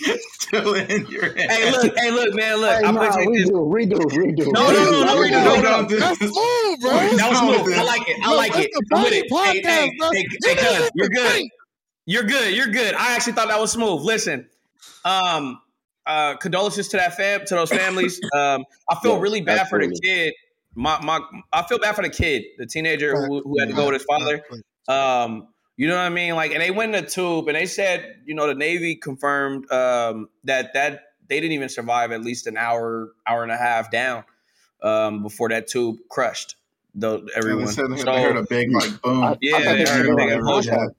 [0.33, 1.51] still in your hand?
[1.51, 2.71] hey, look, hey, look, man, look.
[2.79, 3.49] Hey, I'm nah, gonna take this.
[3.49, 4.53] redo, redo, redo.
[4.53, 5.61] No, no, no, no, redo, redo, no, no.
[5.87, 6.91] Don't That's smooth, bro.
[6.91, 7.73] That was smooth.
[7.77, 8.17] I like it.
[8.23, 8.71] I Look, like it.
[8.73, 9.31] a I'm with it.
[9.31, 10.09] Podcast, hey, bro.
[10.11, 11.43] hey, You hey, did cuz, it you're good.
[12.05, 12.55] You're good.
[12.55, 12.95] You're good.
[12.95, 14.01] I actually thought that was smooth.
[14.01, 14.47] Listen,
[15.05, 15.61] um,
[16.07, 18.19] uh, condolences to that fam, to those families.
[18.35, 20.33] Um, I feel Yes, really bad for the kid.
[20.75, 21.19] My, my,
[21.51, 24.03] I feel bad for the kid, the teenager who, who had to go with his
[24.05, 24.41] father.
[24.87, 25.47] Um,
[25.79, 26.35] you know what I mean?
[26.35, 29.71] Like, and they went in the tube, and they said, you know, the Navy confirmed
[29.71, 33.89] um, that that they didn't even survive at least an hour, hour and a half
[33.89, 34.25] down
[34.83, 36.57] um, before that tube crushed.
[36.95, 37.65] The And everyone.
[37.65, 39.23] they said they, So- they heard a big like boom.
[39.23, 40.73] I, Yeah, I they they heard a big explosion.
[40.73, 40.93] okay.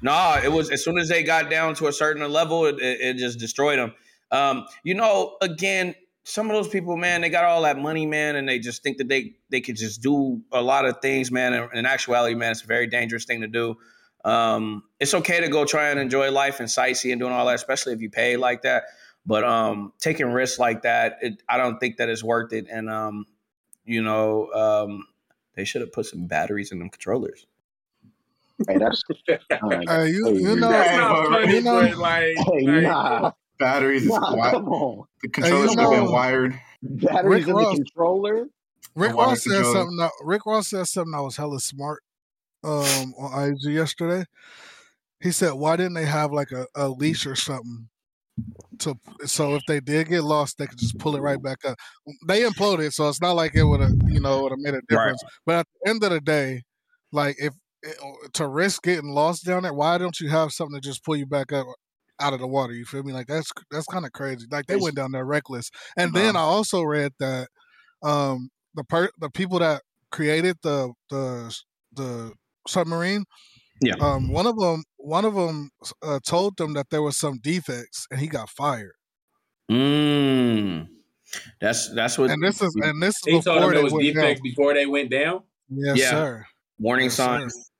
[0.00, 3.00] No, it was as soon as they got down to a certain level, it, it,
[3.00, 3.92] it just destroyed them.
[4.30, 8.36] Um, you know, again, some of those people, man, they got all that money, man,
[8.36, 11.52] and they just think that they they could just do a lot of things, man.
[11.52, 13.76] And in actuality, man, it's a very dangerous thing to do.
[14.26, 17.54] Um, it's okay to go try and enjoy life and sightsee and doing all that,
[17.54, 18.84] especially if you pay like that.
[19.24, 22.66] But um, taking risks like that, it, I don't think that is worth it.
[22.70, 23.26] And um,
[23.84, 25.06] you know, um,
[25.54, 27.46] they should have put some batteries in them controllers.
[28.66, 29.02] Hey, that's
[29.62, 29.88] all right.
[29.88, 34.02] Hey, you, you know, That's not funny, you know- but like, Hey, like nah, Batteries,
[34.02, 35.06] is nah, wi- come on.
[35.22, 36.58] the controller should have been wired.
[36.82, 38.46] Batteries Rick in the controller.
[38.94, 39.74] Rick Ross said controller.
[39.78, 39.96] something.
[39.98, 42.02] That, Rick Ross said something that was hella smart
[42.64, 44.24] um, on IG yesterday.
[45.22, 47.88] He said, "Why didn't they have like a, a leash or something
[48.80, 51.78] to so if they did get lost, they could just pull it right back up?
[52.28, 54.82] They imploded, so it's not like it would have you know would have made a
[54.88, 55.22] difference.
[55.46, 56.62] But at the end of the day,
[57.12, 57.54] like if
[58.34, 61.26] to risk getting lost down there, why don't you have something to just pull you
[61.26, 61.66] back up?"
[62.18, 63.12] Out of the water, you feel me?
[63.12, 64.46] Like that's that's kind of crazy.
[64.50, 65.70] Like they went down there reckless.
[65.98, 67.48] And then I also read that
[68.02, 71.54] um the per the people that created the the
[71.92, 72.32] the
[72.66, 73.24] submarine
[73.82, 73.94] Yeah.
[74.00, 75.70] um one of them one of them
[76.02, 78.92] uh, told them that there was some defects and he got fired
[79.70, 80.88] Mm.
[81.60, 83.84] That's that's what and this is and this is he told before them they there
[83.84, 84.42] was went defects down.
[84.44, 85.42] before they went down.
[85.70, 86.10] yes Yeah.
[86.10, 86.46] sir
[86.78, 87.24] warning Yes, sir.
[87.24, 87.70] signs.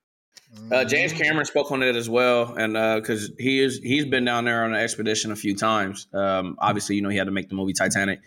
[0.72, 1.18] Uh, James Mhm.
[1.22, 4.72] Cameron spoke on it as well, and because he is he's been down there on
[4.74, 6.06] an expedition a few times.
[6.14, 8.20] Um, obviously, you know he had to make the movie Titanic,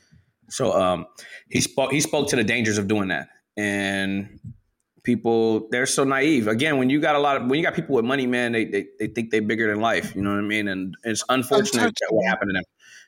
[0.48, 1.08] so um,
[1.50, 3.30] he spoke he spoke to the dangers of doing that.
[3.58, 4.40] And
[5.04, 6.48] people they're so naive.
[6.48, 8.66] Again, when you got a lot of when you got people with money, man, they
[8.66, 10.16] they, they think they're bigger than life.
[10.16, 10.68] You know what I mean?
[10.68, 12.64] And it's unfortunate that what happened to them.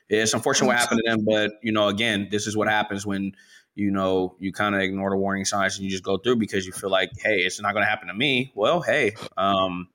[0.08, 3.32] It's unfortunate what happened to them, but you know, again, this is what happens when
[3.74, 6.66] you know you kind of ignore the warning signs and you just go through because
[6.66, 8.52] you feel like, hey, it's not going to happen to me.
[8.54, 9.88] Well, hey, um,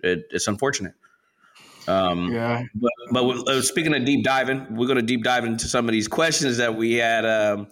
[0.00, 0.94] it, it's unfortunate.
[1.86, 5.66] Um, Yeah, but but uh, speaking of deep diving, we're going to deep dive into
[5.66, 7.24] some of these questions that we had.
[7.24, 7.68] Um,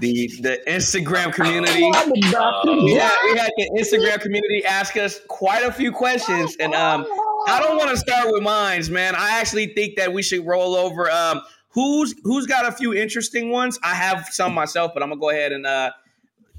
[0.00, 1.82] the the Instagram community.
[1.82, 7.06] We had, we had the Instagram community ask us quite a few questions, and um,
[7.46, 9.14] I don't want to start with mines, man.
[9.16, 11.10] I actually think that we should roll over.
[11.10, 13.78] Um, who's who's got a few interesting ones?
[13.82, 15.90] I have some myself, but I'm gonna go ahead and uh,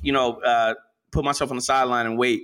[0.02, 0.75] you know, uh,
[1.12, 2.43] put myself on the sideline and wait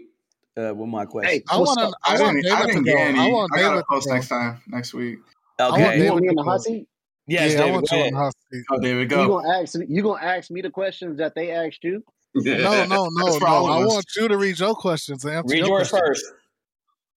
[0.57, 1.31] uh, with my question.
[1.31, 1.91] Hey, I what's want up?
[1.91, 1.97] to.
[2.03, 2.97] I, I want didn't, I David to go.
[2.97, 3.19] any.
[3.19, 4.13] I want I gotta David to post go.
[4.13, 5.19] next time, next week.
[5.59, 5.83] I want okay.
[5.83, 6.87] David You want me in the hot seat?
[7.27, 7.73] Yes, yeah, I David.
[7.73, 8.13] want Go you ahead.
[8.13, 8.63] on the hot seat.
[8.71, 9.27] Oh, David, You go.
[9.27, 9.85] gonna ask me?
[9.89, 12.03] You gonna ask me the questions that they asked you?
[12.35, 13.45] No, no, no, no.
[13.47, 16.19] I want you to read your questions and answer Read your yours questions.
[16.19, 16.25] first.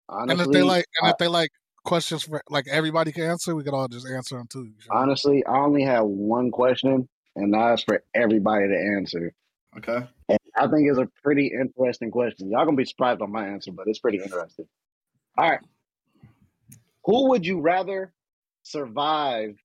[0.10, 1.50] And if Honestly, they like, and I, if they like
[1.84, 4.66] questions for like everybody can answer, we can all just answer them too.
[4.66, 5.02] you feel me?
[5.02, 9.34] honestly, I only have one question, and that's for everybody to answer.
[9.78, 10.08] Okay.
[10.30, 12.50] And I think it's a pretty interesting question.
[12.52, 14.68] Y'all gonna be surprised on my answer, but it's pretty interesting.
[15.38, 15.60] All right,
[17.06, 18.14] who would you rather
[18.64, 19.58] survive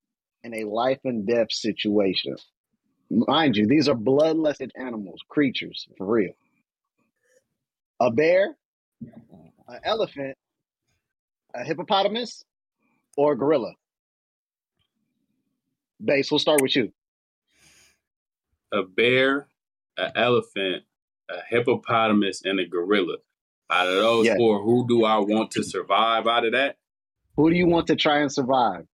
[0.42, 2.36] in a life and death situation?
[3.10, 6.32] Mind you, these are bloodlusted animals, creatures, for real.
[8.00, 8.56] A bear,
[9.68, 10.36] an elephant,
[11.54, 12.44] a hippopotamus,
[13.16, 13.72] or a gorilla?
[16.02, 16.92] Base, we'll start with you.
[18.72, 19.48] A bear,
[19.98, 20.84] an elephant,
[21.28, 23.16] a hippopotamus, and a gorilla.
[23.68, 24.36] Out of those Yeah.
[24.36, 26.76] four, who do I want to survive out of that?
[27.36, 28.86] Who do you want to try and survive?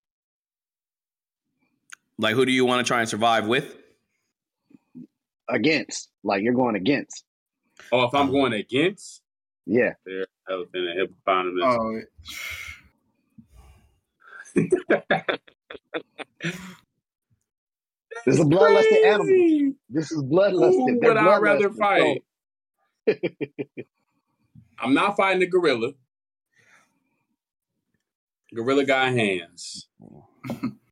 [2.18, 3.76] Like, who do you want to try and survive with?
[5.48, 6.10] Against.
[6.24, 7.24] Like you're going against.
[7.92, 9.22] Oh, if I'm going against
[9.66, 9.92] Yeah.
[10.04, 11.64] bear, elephant, and hippopotamus.
[11.64, 12.00] Oh,
[18.24, 19.72] This is a bloodlusted animal.
[19.88, 21.00] This is Who bloodlusted.
[21.00, 22.24] They're would I rather fight?
[24.80, 25.92] I'm not fighting the gorilla.
[28.54, 29.88] Gorilla got hands.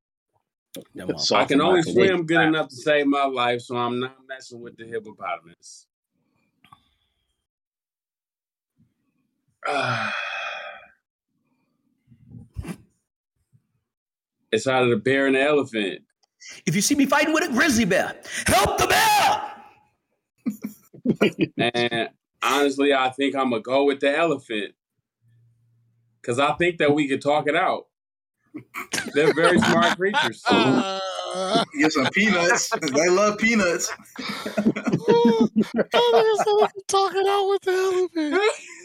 [0.95, 4.17] Them So- I can only swim good enough to save my life, so I'm not
[4.29, 5.87] messing with the hippopotamus.
[9.67, 10.15] Ah.
[14.53, 16.03] it's out of the bear and the elephant.
[16.67, 19.41] If you see me fighting with a grizzly bear, help the bear.
[21.59, 22.09] And
[22.43, 24.75] honestly, I think I'm gonna go with the elephant
[26.21, 27.87] because I think that we could talk it out.
[29.15, 30.43] They're very smart creatures.
[31.37, 32.71] Uh, get some peanuts.
[32.93, 33.91] they love peanuts.
[34.17, 38.43] oh, nigga said we can talk it out with the elephant.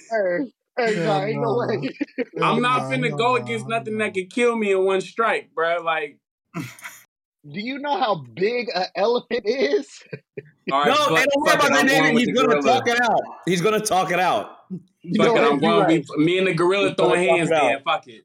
[0.09, 1.67] Hey, hey, Yeah, nah, ain't no nah.
[1.67, 1.89] way.
[2.41, 3.77] I'm not Nah, finna nah, go nah, against nah.
[3.77, 5.83] nothing that could kill me in one strike, bro.
[5.83, 6.17] Like,
[6.55, 9.87] Do you know how big an elephant is?
[10.71, 12.13] all right, no, fuck, and don't worry about that, I'm going Nathan.
[12.15, 12.79] with He's the gonna gorilla.
[12.79, 13.21] talk it out.
[13.45, 14.57] He's gonna talk it out.
[15.01, 15.61] You Fuck know it, I'm what?
[15.61, 16.05] You're going right.
[16.09, 17.63] with me and the gorilla throwing hands, it out.
[17.65, 17.81] man.
[17.85, 18.23] Fuck it.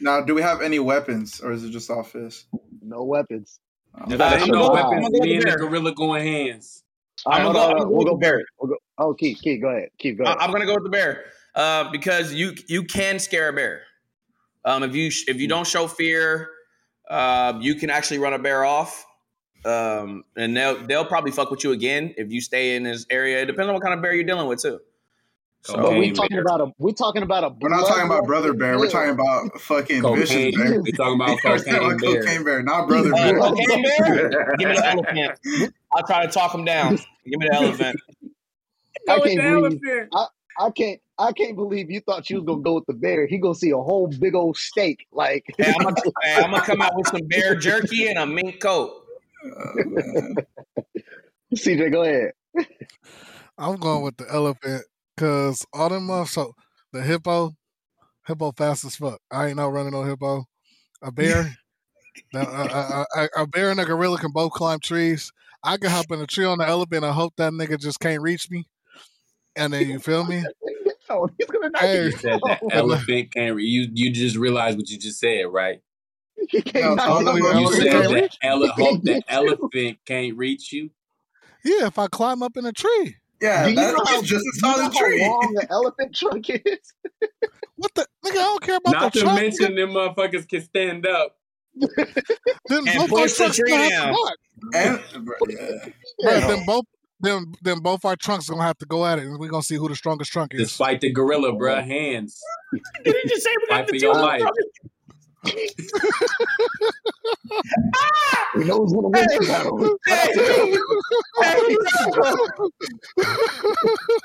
[0.00, 2.46] Now, do we have any weapons, or is it just all fists?
[2.82, 3.58] No weapons.
[3.94, 5.58] Oh, If gotta there ain't show no weapons, I'm gonna go me and the bear.
[5.58, 6.84] gorilla going hands.
[7.26, 7.68] All right, I'm hold gonna go.
[7.68, 7.90] hold I'm on.
[7.92, 8.30] We'll gonna go go with the bear.
[8.32, 8.46] Barrett.
[8.60, 8.76] We'll go.
[8.98, 9.88] Oh, Keith, Keith, go ahead.
[9.98, 10.38] Keith, go I- ahead.
[10.40, 13.82] I'm gonna go with the bear uh, because you you can scare a bear.
[14.64, 16.48] Um, if you if you don't show fear,
[17.08, 19.04] uh, you can actually run a bear off,
[19.64, 23.42] um, and they'll they'll probably fuck with you again if you stay in this area.
[23.42, 24.80] It depends on what kind of bear you're dealing with too.
[25.62, 26.40] So, But we Cocaine talking bear.
[26.42, 28.78] about a we talking about a We're not talking about brother bear.
[28.78, 30.20] We're talking about fucking Cocaine.
[30.26, 30.80] vicious bear.
[30.80, 32.22] We talking about We're talking cocaine about bear.
[32.22, 33.38] cocaine bear, not brother bear.
[33.38, 35.38] cocaine bear, give me the elephant.
[35.92, 36.96] I'll try to talk him down.
[37.26, 38.00] Give me the elephant.
[39.08, 40.14] I can't the believe elephant.
[40.58, 43.26] I can't I can't believe you thought you was gonna go with the bear.
[43.26, 45.06] He gonna see a whole big old steak.
[45.12, 48.26] Like Hey, I'm gonna, hey, I'm gonna come out with some bear jerky and a
[48.26, 49.04] mink coat.
[49.44, 50.36] Oh, man.
[51.54, 52.32] CJ, go ahead.
[53.58, 54.84] I'm going with the elephant
[55.20, 56.28] because all them motherfuckers.
[56.28, 56.52] So
[56.92, 57.52] the hippo,
[58.26, 59.20] hippo fast as fuck.
[59.30, 60.44] I ain't no running no hippo.
[61.02, 61.54] A bear,
[62.32, 63.06] the- a, a,
[63.36, 65.30] a, a bear and a gorilla can both climb trees.
[65.62, 68.22] I can hop in a tree on the elephant and hope that nigga just can't
[68.22, 68.64] reach me.
[69.56, 70.42] And then you feel me?
[71.10, 71.96] Oh, he's gonna knock Hey.
[71.98, 73.54] you You said that elephant can't.
[73.54, 75.80] Re- you you just realized what you just said, right?
[76.48, 77.60] He can't knock all you of them out.
[77.60, 80.90] You said can't the reach ele- hope the elephant can't reach you.
[81.62, 83.16] Yeah, if I climb up in a tree.
[83.40, 85.20] Yeah, Do you know how, just as tall as a how tree.
[85.26, 86.60] long the elephant trunk is?
[87.76, 88.30] What the nigga?
[88.32, 91.36] I don't care about Not the to mention them motherfuckers can stand up.
[91.74, 94.34] Then And both our push the trunks tree gonna have to
[94.74, 95.00] down.
[95.14, 95.88] And bro, yeah.
[96.22, 96.46] But Yeah.
[96.48, 96.84] then both
[97.22, 99.76] then then both our trunks gonna have to go at it, and we're gonna see
[99.76, 100.60] who the strongest trunk is.
[100.60, 101.78] Just fight the gorilla, bruh.
[101.78, 101.82] Oh.
[101.82, 102.38] Hands.
[103.04, 104.12] Did he just say we Fight got for the two?
[104.12, 104.42] life.
[108.56, 109.96] We know who's gonna win this battle.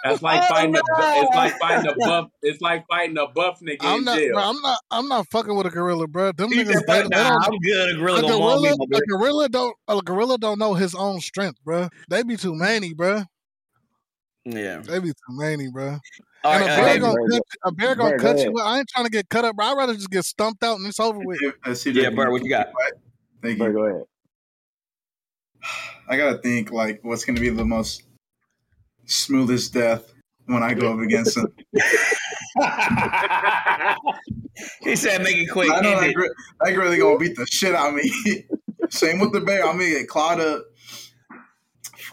[0.03, 0.79] That's like Oh, fighting a.
[0.79, 1.21] no.
[1.21, 2.29] It's like fighting a buff.
[2.41, 4.33] It's like fighting a buff nigga I'm in not, jail.
[4.33, 6.31] bro, I'm not, I'm not fucking with a gorilla, bro.
[6.31, 7.43] Them He niggas, said, they, they nah, don't.
[7.53, 7.95] I'm good.
[7.95, 10.95] A gorilla A gonna maul me, gorilla, a gorilla don't, a gorilla don't know his
[10.95, 11.89] own strength, bro.
[12.09, 13.23] They be too manny, bro.
[14.45, 14.79] Yeah.
[14.79, 15.99] They be too manny, bro.
[16.45, 16.71] All And right.
[16.73, 17.31] a bear hey, gonna good.
[17.31, 18.45] cut, a bear gonna Very cut good.
[18.45, 18.59] you.
[18.61, 19.65] I ain't trying to get cut up, bro.
[19.65, 21.39] I'd rather just get stumped out and it's over with.
[21.41, 22.29] Yeah, bro.
[22.29, 22.67] What you got?
[23.41, 23.77] Thank Barry, you.
[23.77, 24.03] go ahead.
[26.07, 28.03] I gotta think like what's gonna be the most
[29.05, 30.13] smoothest death
[30.45, 31.47] when I go up against him.
[34.81, 36.13] he said, "Make it quick." I know end that, it.
[36.15, 36.25] gr-
[36.61, 38.11] that gorilla gonna beat the shit out of me.
[38.89, 39.65] Same with the bear.
[39.65, 40.63] I'm gonna get clawed up.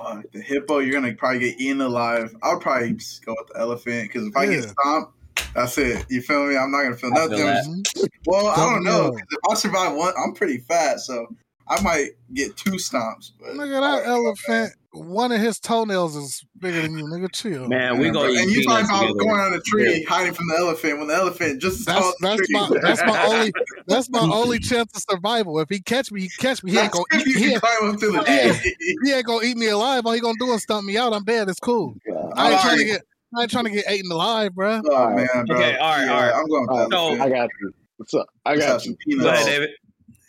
[0.02, 0.78] Fuck the hippo.
[0.78, 2.34] You're gonna probably get eaten alive.
[2.42, 5.12] I'll probably just go with the elephant because if I get stomped,
[5.54, 6.04] that's it.
[6.08, 6.56] You feel me?
[6.56, 7.38] I'm not gonna feel I nothing.
[7.46, 7.64] that.
[7.64, 8.08] Mhm.
[8.26, 8.90] Well, I don't know.
[8.90, 9.10] Don't know.
[9.12, 11.26] 'cause If I survive one, I'm pretty fat, so
[11.68, 13.30] I might get two stomps.
[13.40, 17.04] But Look at that elephant, one of his toenails is bigger than you.
[17.04, 17.68] Nigga, chill.
[17.68, 18.32] Man, we Yeah, gonna bro.
[18.34, 19.18] eat and you talking about together.
[19.18, 22.26] going on a tree, hiding from the elephant when the elephant just saw That's the
[22.28, 22.46] that's tree.
[22.50, 23.52] my that's my only
[23.86, 25.58] that's my only chance of survival.
[25.60, 26.72] If he catch me, he catch me.
[26.72, 28.96] He ain't gonna eat, you he, ain't, climb up to the tree.
[29.04, 30.04] he ain't gonna eat me alive.
[30.04, 31.12] All he gonna do is stump me out.
[31.14, 31.48] I'm dead.
[31.48, 31.94] It's cool.
[32.06, 32.32] God.
[32.36, 33.02] I ain't trying to get
[33.36, 34.82] I ain't trying to get eaten alive, bro.
[34.84, 35.56] Oh man, bro.
[35.56, 36.34] Okay, all right, Yeah, all right.
[36.34, 37.72] I'm going with All the So- I got you.
[38.08, 39.20] So I Let's got some you.
[39.22, 39.46] Go ahead.
[39.46, 39.70] David.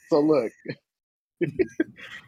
[0.09, 0.51] So look,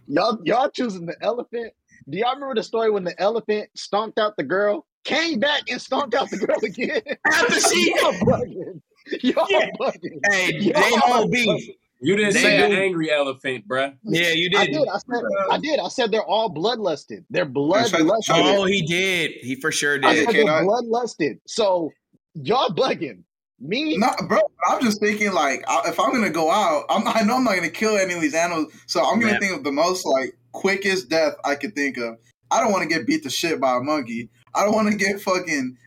[0.07, 1.73] y'all y'all choosing the elephant.
[2.09, 5.81] Do y'all remember the story when the elephant stomped out the girl, came back and
[5.81, 7.01] stomped out the girl again?
[7.25, 8.81] After she, y'all bugging.
[9.21, 9.69] Y'all Yeah.
[9.79, 10.19] bugging.
[10.31, 11.69] hey, Y'all they know beef.
[12.01, 13.95] You didn't They say an angry elephant, bruh.
[14.03, 14.73] Yeah, you I did.
[14.73, 14.87] did.
[14.87, 15.23] I said.
[15.51, 15.79] I did.
[15.79, 17.23] I said they're all bloodlusted.
[17.29, 18.57] They're shout- shout bloodlusted.
[18.57, 19.31] Oh, he did.
[19.41, 20.25] He for sure I did.
[20.25, 21.39] said Okay, they're I- bloodlusted.
[21.47, 21.91] So
[22.33, 23.23] y'all bugging.
[23.59, 24.39] Me, No, bro.
[24.69, 27.69] I'm just thinking like if I'm gonna go out, I'm I know I'm not gonna
[27.69, 29.41] kill any of these animals, so I'm gonna Man.
[29.41, 32.15] think of the most like quickest death I could think of.
[32.51, 34.29] I don't want to get beat to shit by a monkey.
[34.53, 35.77] I don't want to get fucking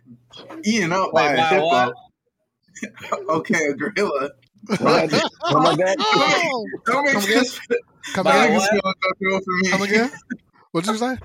[0.65, 1.67] eaten up by Wait, a hippo.
[1.67, 1.95] what?
[3.29, 4.31] okay, a gorilla.
[4.81, 5.11] Right.
[5.11, 5.79] Come on.
[5.81, 7.45] Oh, Don't make Come again?
[8.15, 8.57] come By again.
[8.57, 8.71] what?
[8.71, 9.69] nigga's gonna go through it for me.
[9.71, 10.11] Come again.
[10.73, 11.17] What'd you say?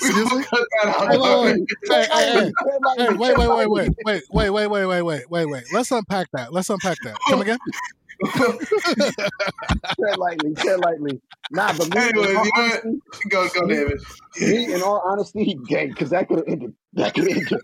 [0.00, 0.44] We Excuse gonna me?
[0.44, 1.08] cut that out.
[1.10, 2.52] Hey, wait, wait, Tread Hey, hey, lightly, hey.
[2.62, 5.64] tread lightly, Hey, wait, wait, wait, wait, wait, wait, wait, wait, wait, wait, wait, wait.
[5.72, 6.52] Let's unpack that.
[6.52, 7.18] Let's unpack that.
[7.28, 7.58] Come again.
[10.00, 11.20] tread lightly, tread lightly.
[11.50, 12.98] Nah, but me, Anyways, you know
[13.30, 13.98] go, go, David.
[14.40, 16.74] me, in all honesty, gang, because that could have ended.
[16.94, 17.60] That could have ended.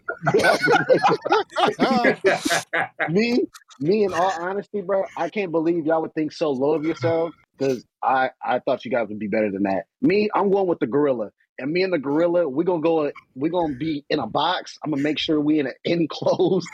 [3.08, 3.44] me,
[3.80, 7.34] me, in all honesty, bro, I can't believe y'all would think so low of yourselves
[7.58, 9.84] because I, I thought you guys would be better than that.
[10.00, 11.30] Me, I'm going with the gorilla.
[11.58, 13.12] And me and the gorilla, we're gonna go.
[13.36, 14.78] We're gonna be in a box.
[14.82, 16.66] I'm gonna make sure we in an enclosed,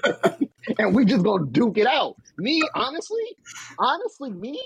[0.78, 2.16] and we just gonna duke it out.
[2.38, 3.36] Me, honestly,
[3.78, 4.60] honestly, me,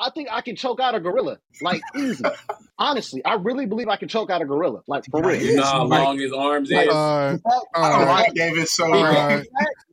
[0.00, 2.24] I think I can choke out a gorilla like easy.
[2.78, 5.40] honestly, I really believe I can choke out a gorilla like for real.
[5.40, 6.94] You know how Like, long his arms like, is.
[6.94, 9.42] All right, the fact- all I don't David so All right.
[9.42, 9.46] the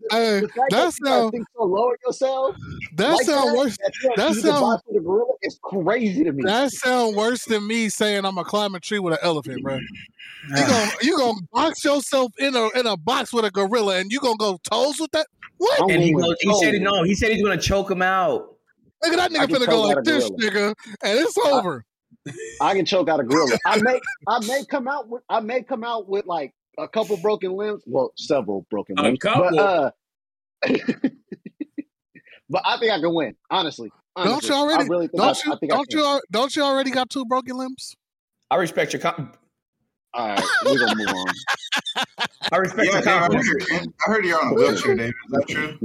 [0.09, 2.55] Hey, the fact that that you think so low of yourself
[2.95, 3.77] that like sound that, worse.
[3.77, 6.43] that you that sound- box with a gorilla is crazy to me.
[6.43, 9.75] That sound worse than me saying I'm gonna climb a tree with an elephant, bro.
[9.75, 14.09] You gonna you gonna box yourself in a in a box with a gorilla and
[14.11, 15.27] you gonna go toes with that?
[15.57, 15.91] What?
[15.91, 17.03] And he, goes, he said no.
[17.03, 18.53] He said he's gonna choke him out.
[19.03, 21.85] Nigga, that I nigga can finna choke go out like this, nigga, and it's over.
[22.61, 23.57] I can choke out a gorilla.
[23.65, 27.17] I may I may come out with I may come out with like a couple
[27.17, 27.83] broken limbs.
[27.85, 29.19] Well, several broken A limbs.
[29.19, 29.49] couple?
[29.51, 29.91] But uh
[32.49, 33.91] But I think I can win, honestly.
[34.15, 34.85] Don't you already?
[34.85, 35.53] I really think Don't I, you?
[35.53, 35.99] I think Don't can.
[35.99, 36.21] you?
[36.31, 37.93] Don't you already got two broken limbs?
[38.49, 39.01] I respect your.
[39.01, 39.33] Com-
[40.13, 41.25] All right, we're gonna move on.
[42.51, 45.13] I respect Yeah, your David, I heard, I heard you're on a wheelchair, David.
[45.13, 45.77] Is that true?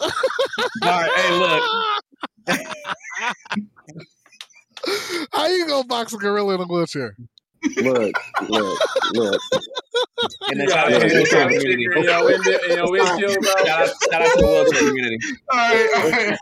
[0.00, 0.10] All
[0.82, 1.62] right, hey, look.
[5.32, 7.16] How you gonna box a gorilla in a wheelchair?
[7.78, 8.14] Look,
[8.48, 8.78] look,
[9.14, 9.40] look.
[10.48, 11.84] And then You shout got out to a the wheelchair sticker community.
[11.84, 13.52] in your window- in your windshield, bro.
[13.64, 15.18] Shout out, shout out to the wheelchair community.
[15.50, 16.38] All right, all right.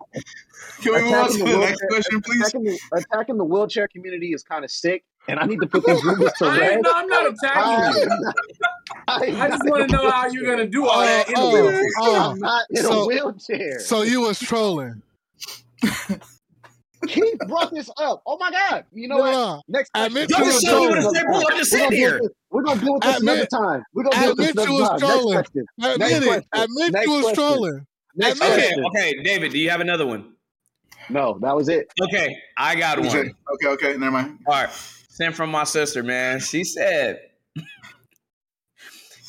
[0.83, 2.41] Can we move on to the the next question, please?
[2.43, 5.85] Attacking the, attacking the wheelchair community is kind of sick, and I need to put
[5.85, 6.83] these rumors to I ain't, rest.
[6.83, 8.01] no, I'm not attacking oh.
[8.01, 8.33] you.
[9.09, 11.53] I, I just want to know how you're gonna do all that in a Oh,
[11.53, 11.83] wheelchair.
[11.99, 12.31] oh, oh.
[12.33, 13.79] I'm not in So- a wheelchair.
[13.81, 15.03] So you was trolling.
[17.07, 18.23] Keith brought this up.
[18.27, 18.85] Oh my god!
[18.93, 19.31] You know No, what?
[19.33, 19.63] no.
[19.69, 20.71] Next Admit question.
[20.71, 21.45] you We're was gonna trolling.
[21.45, 22.31] with this Say, boy, another I'm just sitting We're gonna deal here.
[22.51, 23.85] We're gonna deal with this Admit- another time.
[23.93, 24.99] We're gonna deal with this Admit you was time.
[25.01, 25.35] trolling.
[25.35, 25.99] Next question.
[25.99, 26.23] Next it.
[26.25, 26.45] question.
[26.55, 27.35] Admit Next you was question.
[27.45, 27.87] trolling.
[28.17, 28.85] Next Okay, question.
[28.87, 30.33] okay, David, do you have another one?
[31.11, 31.87] No, that was it.
[32.01, 33.09] Okay, I got one.
[33.09, 34.39] okay, okay, never mind.
[34.47, 34.71] All right,
[35.15, 36.41] sent from my sister, man.
[36.41, 37.21] She said,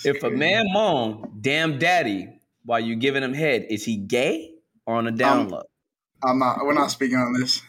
[0.03, 2.27] "If a man moan, damn daddy,
[2.63, 5.61] while you giving him head, is he gay or on a down low?"
[6.23, 6.57] I'm not.
[6.65, 7.61] We're not speaking on this.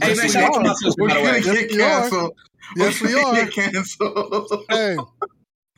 [0.00, 0.62] Hey, man, we shout out to are.
[0.62, 1.42] my sister, We're by the gonna way.
[1.44, 2.00] Yes, get we are.
[2.00, 2.36] canceled.
[2.76, 3.34] Yes, we We're are.
[3.34, 4.64] Get canceled.
[4.70, 4.96] Hey,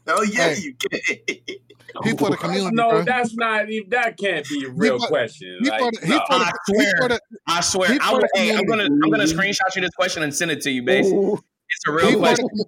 [0.08, 0.60] Oh yeah, Hey.
[0.60, 1.42] you gay.
[2.04, 3.02] he for the community, No, bro.
[3.04, 3.70] that's not.
[3.70, 5.58] even- That can't be a real for- question.
[5.62, 6.20] He Like, for the, he no.
[6.28, 6.92] for the, I he swear.
[7.00, 9.74] for the, I swear, He I for will, the hey, I'm gonna, I'm gonna screenshot
[9.74, 11.06] you this question and send it to you, base.
[11.06, 12.48] It's a he real for question.
[12.52, 12.64] the,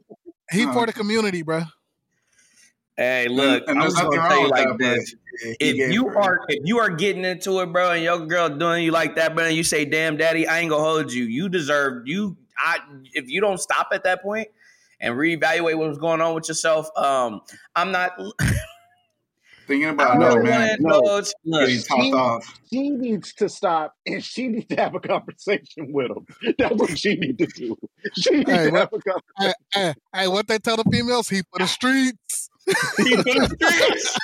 [0.51, 1.63] he for the community, bro.
[2.97, 5.15] Hey, look, and I'm there's just gonna tell you like that, this.
[5.15, 6.21] but if you bro.
[6.21, 9.37] are if you are getting into it, bro, and your girl doing you like that,
[9.37, 11.23] bro, and you say, "Damn, daddy," I ain't gonna hold you.
[11.25, 12.37] You deserve you.
[12.59, 12.79] I
[13.13, 14.49] if you don't stop at that point
[14.99, 17.41] and reevaluate what's going on with yourself, um,
[17.77, 18.19] I'm not.
[19.69, 20.99] thinking about don't No, man no.
[21.01, 21.27] Look,
[21.69, 22.61] getting topped She- off.
[22.73, 26.27] She needs to stop and she needs to have a conversation with him.
[26.59, 27.77] That's what she needs to do.
[28.19, 29.23] She needs Hey, to what- have a conversation.
[29.39, 31.29] Hey, hey, hey, what they tell the females?
[31.29, 32.51] He for the streets.
[32.97, 34.19] he for the streets.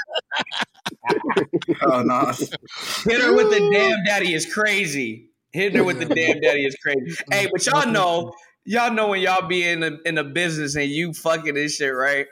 [1.82, 2.32] Oh no,
[3.10, 5.30] Hit her with the damn daddy is crazy.
[5.52, 7.16] Hitting her with the damn daddy is crazy.
[7.30, 8.32] Hey, but y'all know,
[8.64, 11.94] y'all know when y'all be in a in a business and you fucking this shit,
[11.94, 12.26] right?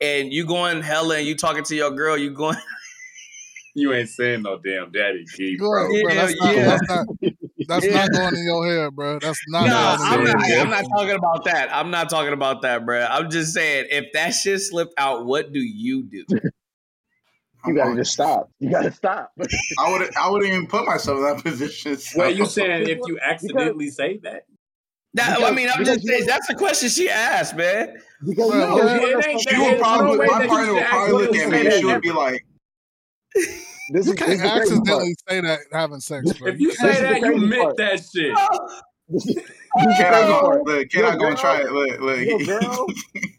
[0.00, 2.56] And you going hella and you talking to your girl, you going
[3.74, 6.02] You ain't saying no damn daddy key, Bro, bro.
[6.02, 6.64] bro, that's, Yeah, not, yeah.
[6.64, 7.06] that's not
[7.68, 7.92] that's Yeah.
[7.92, 9.18] not going in your head, bro.
[9.18, 10.60] That's not Nah, going I'm in not.
[10.60, 11.68] I'm not talking about that.
[11.74, 13.00] I'm not talking about that, bro.
[13.04, 16.24] I'm just saying, if that shit slipped out, what do you do?
[17.66, 18.48] You gotta just stop.
[18.60, 19.32] You gotta stop.
[19.78, 21.96] I would I wouldn't even put myself in that position.
[21.96, 24.44] so- Wait, you saying if you accidentally say that?
[25.14, 27.96] That, I mean, I'm just saying, that's the question she asked, man.
[28.24, 30.84] Because Bro, no, you know It ain't something- She would probably, no my partner would
[30.86, 32.46] probably look at me and she would be like,
[33.34, 33.46] This
[33.92, 34.62] You is, this can't is the crazy part.
[34.62, 36.48] accidentally say that having sex, bro.
[36.52, 37.76] If you say is that, you meant part.
[37.76, 38.34] that shit.
[39.08, 39.44] This is, this
[39.98, 40.40] "Can I go?
[40.40, 40.64] part.
[40.66, 41.70] Look, can Your I go and try it?
[41.70, 42.18] Look, look.
[42.18, 42.86] Your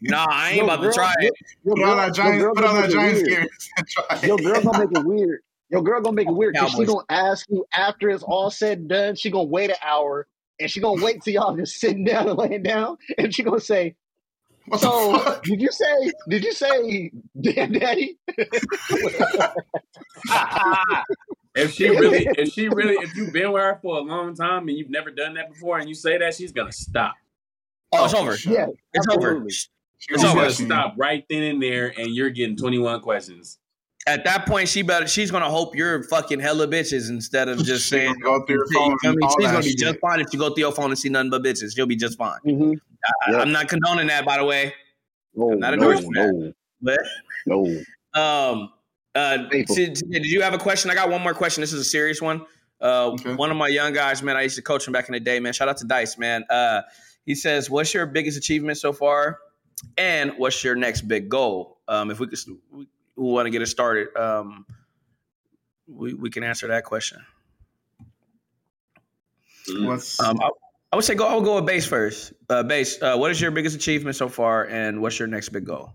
[0.02, 1.32] Nah, I ain't your about to try it.
[1.64, 3.48] Your Put on that giant, girl put on gonna that make it giant weird.
[3.76, 4.22] and try it.
[4.26, 5.40] Your girl gonna make it weird.
[5.70, 8.78] Your girl gonna make it weird because she gonna ask you after it's all said
[8.78, 9.16] and done.
[9.16, 10.26] She gonna wait an hour
[10.60, 13.60] and she gonna wait till y'all just sitting down and laying down, and she gonna
[13.60, 13.94] say,
[14.68, 16.12] What "So did you say?
[16.28, 17.10] Did you say,
[17.40, 18.18] damn daddy?"
[21.54, 24.68] If she really, if she really, if you've been with her for a long time
[24.68, 27.14] and you've never done that before, and you say that, she's gonna stop.
[27.92, 28.36] Oh, it's over.
[28.46, 29.28] Yeah, It's over.
[29.28, 29.50] absolutely.
[29.50, 33.58] She She's gonna gonna stop right then and there, and you're getting 21 questions.
[34.06, 35.08] At that point, she better.
[35.08, 38.14] She's gonna hope you're fucking hella bitches instead of just She saying.
[38.22, 39.78] gonna go through your phone feel and She's gonna be shit.
[39.78, 41.74] just fine if you go through your phone and see nothing but bitches.
[41.74, 42.38] She'll be just fine.
[42.46, 42.72] Mm-hmm.
[43.04, 43.40] I, Yep.
[43.40, 44.74] I'm not condoning that, by the way.
[45.34, 46.02] No, I'm not no, that.
[46.10, 47.00] no, But
[47.46, 47.64] no.
[48.14, 48.72] um,
[49.14, 49.66] uh, did,
[50.10, 50.90] did you have a question?
[50.90, 51.60] I got one more question.
[51.60, 52.44] This is a serious one.
[52.80, 53.34] Uh, Okay.
[53.34, 55.40] One of my young guys, man, I used to coach him back in the day,
[55.40, 55.52] man.
[55.52, 56.44] Shout out to Dice, man.
[56.48, 56.82] Uh,
[57.24, 59.38] he says, "What's your biggest achievement so far,
[59.96, 62.38] and what's your next big goal?" Um, if we could,
[62.70, 62.86] we,
[63.16, 64.16] we want to get it started.
[64.16, 64.64] Um,
[65.88, 67.18] we we can answer that question.
[69.80, 70.50] What's Um, I,
[70.92, 71.26] I would say go.
[71.26, 72.32] I would go with base first.
[72.48, 73.00] Uh, base.
[73.02, 75.92] Uh, what is your biggest achievement so far, and what's your next big goal?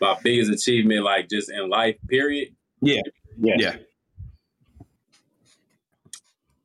[0.00, 2.54] My biggest achievement, like just in life, period.
[2.80, 3.02] Yeah.
[3.36, 3.76] Yeah.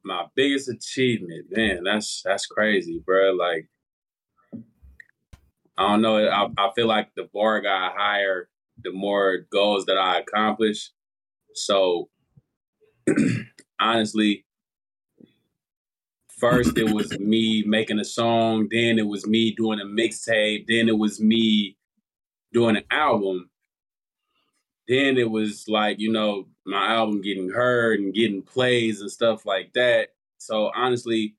[0.04, 3.32] My biggest achievement, man, that's that's crazy, bro.
[3.34, 3.68] Like,
[5.78, 6.26] I don't know.
[6.26, 8.50] I, I feel like the bar got higher,
[8.82, 10.92] the more goals that I accomplish.
[11.54, 12.10] So,
[13.80, 14.46] honestly,
[16.44, 20.90] first it was me making a song, then it was me doing a mixtape, then
[20.90, 21.78] it was me
[22.52, 23.50] doing an album.
[24.88, 29.46] Then it was like, you know, my album getting heard and getting plays and stuff
[29.46, 30.10] like that.
[30.38, 31.36] So honestly,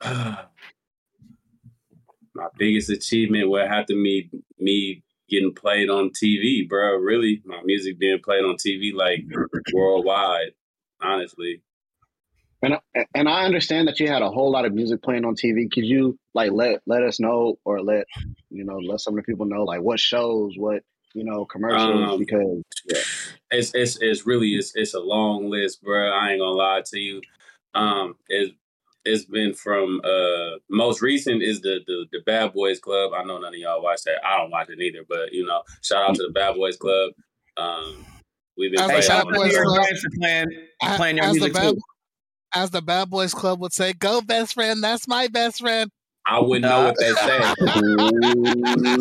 [0.02, 0.46] my
[2.56, 6.96] biggest achievement would have to be me getting played on TV, bro.
[6.96, 9.22] Really, my music being played on TV like
[9.74, 10.52] worldwide.
[11.02, 11.62] Honestly,
[12.62, 15.34] And I, and I understand that you had a whole lot of music playing on
[15.34, 15.70] TV.
[15.70, 18.06] Could you like let let us know or let
[18.50, 20.82] you know let some of the people know like what shows, what
[21.14, 22.12] you know commercials?
[22.12, 22.62] Um, because
[23.50, 26.10] it's it's it's really it's it's a long list, bro.
[26.10, 27.22] I ain't gonna lie to you.
[27.74, 28.52] Um, it's
[29.06, 33.12] it's been from uh most recent is the the the Bad Boys Club.
[33.16, 34.22] I know none of y'all watch that.
[34.22, 37.12] I don't watch it either, but you know, shout out to the Bad Boys Club.
[37.56, 38.04] Um,
[38.58, 40.46] we've been Hey, playing shout out to Boys New York Club- Giants for playing
[40.96, 41.80] playing your as the music bad, too.
[42.54, 44.82] As the Bad Boys Club would say, "Go, best friend.
[44.82, 45.90] That's my best friend."
[46.26, 47.40] I wouldn't know what they say.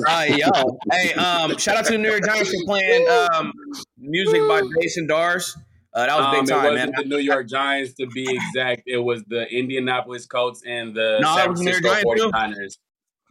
[0.07, 3.51] Uh, yo, hey, um, shout out to the New York Giants for playing um,
[3.97, 5.55] music by Jason Dars.
[5.93, 6.91] Uh, that was Um, big it wasn't man.
[6.97, 8.83] the New York Giants to be exact.
[8.85, 12.61] It was the Indianapolis Colts and the No, San was New York Francisco Giants, too.
[12.61, 12.77] 49ers.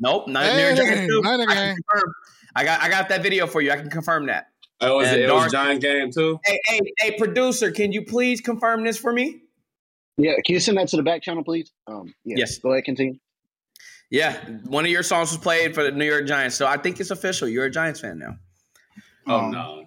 [0.01, 1.21] Nope, not New York Giants too.
[1.23, 1.57] not I again.
[1.57, 2.13] can confirm.
[2.57, 3.71] I got I got that video for you.
[3.73, 4.47] I can confirm that.
[4.81, 6.39] Oh, it was, And it was Dars- Giants game too.
[6.45, 9.41] Hey, hey, hey, producer, can you please confirm this for me?
[10.19, 11.73] Yeah, can you send that to the back channel, please?
[11.87, 12.37] Um, yeah.
[12.39, 12.59] Yes.
[12.59, 13.19] Go ahead, continue.
[14.11, 16.99] Yeah, one of your songs was played for the New York Giants, so I think
[16.99, 17.47] it's official.
[17.47, 18.37] You're a Giants fan now.
[19.27, 19.85] Oh Um, no.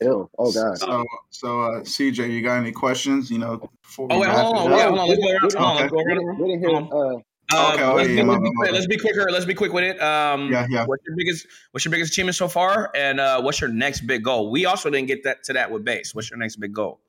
[0.00, 0.30] Ew.
[0.38, 0.78] Oh God.
[0.78, 3.30] So, so uh, CJ, you got any questions?
[3.30, 5.08] You know, before Oh wait, hold on, wait, hold on.
[5.08, 5.44] Let's go around.
[5.44, 5.58] Okay.
[5.58, 6.08] Hold on, let's go around.
[6.08, 6.70] didn't, we didn't hear.
[6.70, 7.16] Hold on.
[7.16, 7.20] Uh,
[7.54, 8.74] Uh, Okay, oh, let's, yeah, be, my let's, be bad, my quick, bad.
[8.74, 9.30] let's be quicker.
[9.30, 10.02] Let's be quick with it.
[10.02, 10.86] Um, Yeah, yeah.
[10.86, 14.24] What's your biggest What's your biggest achievement so far, and uh, what's your next big
[14.24, 14.50] goal?
[14.50, 16.14] We also didn't get that to that with base.
[16.14, 17.00] What's your next big goal?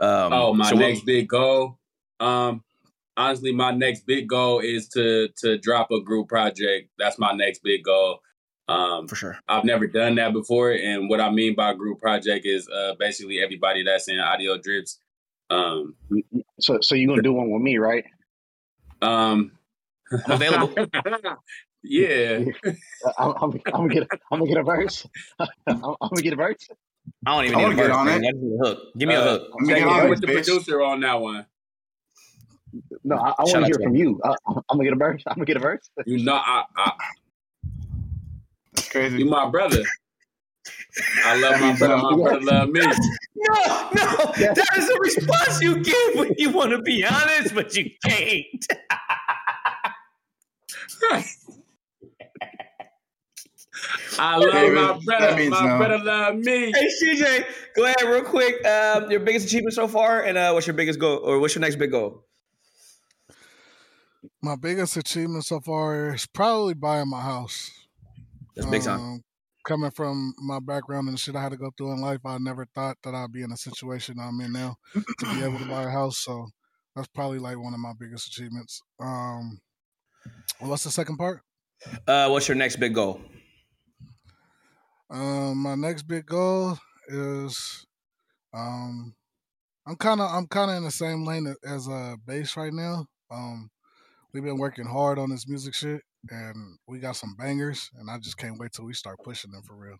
[0.00, 1.78] Um, Oh, my so next big goal.
[2.20, 2.62] Um,
[3.16, 6.90] honestly, my next big goal is to to drop a group project.
[6.98, 8.20] That's my next big goal.
[8.66, 9.38] Um, for sure.
[9.46, 13.40] I've never done that before, and what I mean by group project is uh, basically
[13.40, 14.98] everybody that's in audio drips.
[15.50, 15.94] Um,
[16.60, 18.04] so so you're gonna do one with me, right?
[19.02, 19.52] um,
[20.26, 20.72] I'm available.
[21.82, 22.38] yeah,
[23.18, 24.08] I'm, I'm, I'm gonna get.
[24.32, 25.06] I'm gonna get a verse.
[25.38, 25.48] I'm,
[25.84, 26.68] I'm gonna get a verse.
[27.26, 28.24] I don't even I need a wanna get verse, on man.
[28.24, 28.28] it.
[28.28, 28.78] I just need a hook.
[28.96, 29.42] Give me a Uh, hook.
[29.52, 30.44] Let me check get on with it, the bitch.
[30.46, 31.46] producer on that one.
[33.04, 34.20] No, I, I want to hear from you.
[34.24, 35.22] I, I'm gonna get a verse.
[35.26, 35.90] I'm gonna get a verse.
[36.06, 36.92] You know, I, I
[38.74, 39.18] That's crazy.
[39.18, 39.82] you my brother.
[41.24, 41.96] I love my brother.
[41.96, 42.80] My brother love me.
[43.36, 47.74] No, no, that is a response you give when you want to be honest, but
[47.76, 48.66] you can't.
[54.18, 55.50] I love David, my brother.
[55.50, 55.78] My no.
[55.78, 56.72] brother love me.
[56.72, 57.44] Hey, CJ,
[57.76, 58.64] go ahead real quick.
[58.64, 61.60] Um, your biggest achievement so far, and uh, what's your biggest goal, or what's your
[61.60, 62.24] next big goal?
[64.42, 67.70] My biggest achievement so far is probably buying my house.
[68.56, 69.00] That's big time.
[69.00, 69.22] Um,
[69.66, 72.38] coming from my background and the shit I had to go through in life, I
[72.38, 74.76] never thought that I'd be in a situation I'm in now
[75.18, 76.18] to be able to buy a house.
[76.18, 76.46] So
[76.94, 78.80] that's probably like one of my biggest achievements.
[79.00, 79.60] Um,
[80.60, 81.40] what's the second part?
[82.06, 83.20] Uh, what's your next big goal?
[85.10, 87.86] Um, my next big goal is,
[88.54, 89.14] um,
[89.86, 92.72] I'm kind of I'm kind of in the same lane as a uh, Base right
[92.72, 93.06] now.
[93.30, 93.70] Um,
[94.34, 98.18] we've been working hard on this music shit, and we got some bangers, and I
[98.18, 99.96] just can't wait till we start pushing them for real.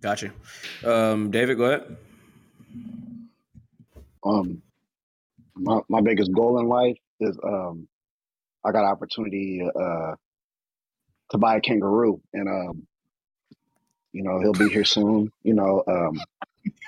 [0.00, 0.32] Gotcha.
[0.84, 1.96] Um, David, go ahead.
[4.24, 4.62] Um,
[5.56, 7.88] my my biggest goal in life is um,
[8.64, 10.14] I got an opportunity uh
[11.30, 12.86] to buy a kangaroo, and um,
[14.12, 15.32] you know he'll be here soon.
[15.42, 16.20] You know, um,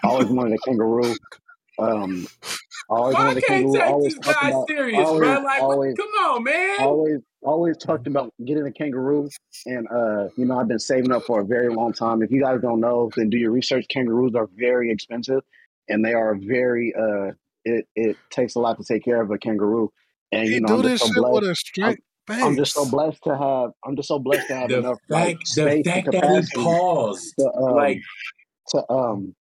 [0.05, 1.15] I always wanted a kangaroo.
[1.79, 2.57] Um, I
[2.89, 3.73] always Why I can't kangaroo.
[3.75, 5.41] take Always these talked guys about, serious, always, bro?
[5.43, 6.77] Like, always, come on, man.
[6.81, 9.29] always always talked about getting a kangaroo
[9.67, 12.41] and uh you know i've been saving up for a very long time if you
[12.41, 15.43] guys don't know then do your research kangaroos are very expensive
[15.91, 17.33] and they are very uh
[17.67, 19.93] it it takes a lot to take care of a kangaroo
[20.33, 22.43] and He you know do i'm this just so shit with blessed a straight face.
[22.43, 25.37] i'm just so blessed to have i'm just so blessed to have The enough like
[25.37, 28.01] fact, the space and fact that he capacity paused, to um like,
[28.71, 29.35] to um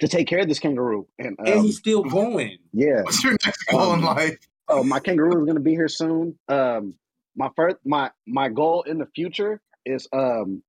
[0.00, 2.58] to take care of this kangaroo and and um he's still going.
[2.72, 4.38] yeah What's your next goal in um life?
[4.68, 6.38] Oh, my kangaroo is gonna be here soon.
[6.48, 6.94] Um,
[7.36, 10.62] my first, my my goal in the future is um,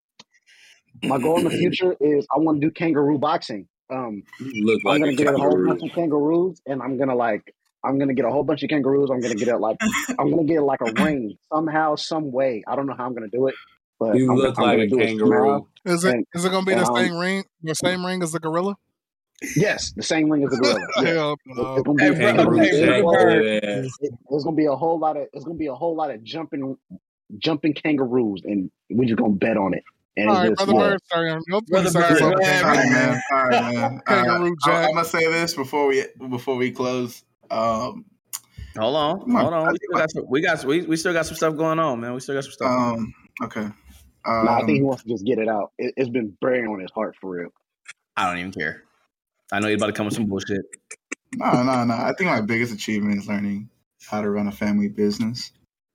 [1.01, 3.67] my goal in the future is I want to do kangaroo boxing.
[3.89, 7.15] Um, look I'm like gonna a get a whole bunch of kangaroos, and I'm gonna
[7.15, 7.53] like,
[7.83, 9.09] I'm gonna get a whole bunch of kangaroos.
[9.09, 9.77] I'm gonna get it like,
[10.19, 12.63] I'm gonna get like a ring somehow, some way.
[12.67, 13.55] I don't know how I'm gonna do it,
[13.99, 15.67] but You I'm, look I'm like a it kangaroo.
[15.85, 17.45] Is it And is it gonna be and the um, same ring?
[17.61, 18.75] The same ring as the gorilla?
[19.55, 20.79] Yes, the same ring as the gorilla.
[20.97, 23.13] Yes, Hell it's gonna be Hey, bro, gonna Kangaroo be hey, big brother Jack, old.
[23.15, 23.43] Bird.
[23.43, 23.97] dead ass.
[24.01, 26.23] It, it's gonna be a whole lot of it's gonna be a whole lot of
[26.23, 26.77] jumping
[27.37, 29.83] jumping kangaroos and we're just gonna bet on it.
[30.17, 30.89] And All it's right, just brother yeah.
[30.91, 33.09] Bird, sorry, I'm twenty Brother seconds Bird, on go the ahead, All right, kangaroo, man.
[33.11, 33.21] man.
[33.31, 33.83] All right, man.
[33.83, 34.05] All right.
[34.05, 34.87] Kangaroo I'm, Jack.
[34.87, 37.23] I'm gonna say this before we before we close.
[37.51, 38.05] Um,
[38.77, 39.71] Hold on, my, hold on.
[39.71, 40.23] We still got some.
[40.27, 40.65] We got.
[40.65, 42.13] We, we still got some stuff going on, man.
[42.13, 42.67] We still got some stuff.
[42.69, 43.13] um,
[43.43, 43.61] okay.
[43.61, 43.71] No,
[44.49, 45.71] I think he Um, wants to just get it out.
[45.77, 47.49] It, it's been burning on his heart for real.
[48.17, 48.83] I don't even care.
[49.51, 50.61] I know you're about to come with some bullshit.
[51.35, 51.93] no, no, no.
[51.93, 53.69] I think my biggest achievement is learning
[54.07, 55.51] how to run a family business.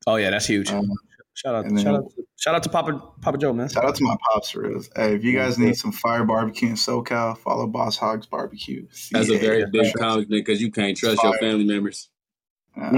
[0.06, 0.70] Oh yeah, that's huge.
[0.70, 0.90] Um,
[1.34, 3.68] Shout out, shout then out, shout out to Papa Papa Joe, man.
[3.68, 4.82] shout out to my pops for real.
[4.94, 8.82] Hey, if you guys need some fire barbecue in SoCal, follow Boss Hogs Barbecue.
[9.12, 9.38] That's a CA.
[9.38, 12.10] very big Trust accomplishment because you can't It's trust your family members.
[12.76, 12.90] Yeah.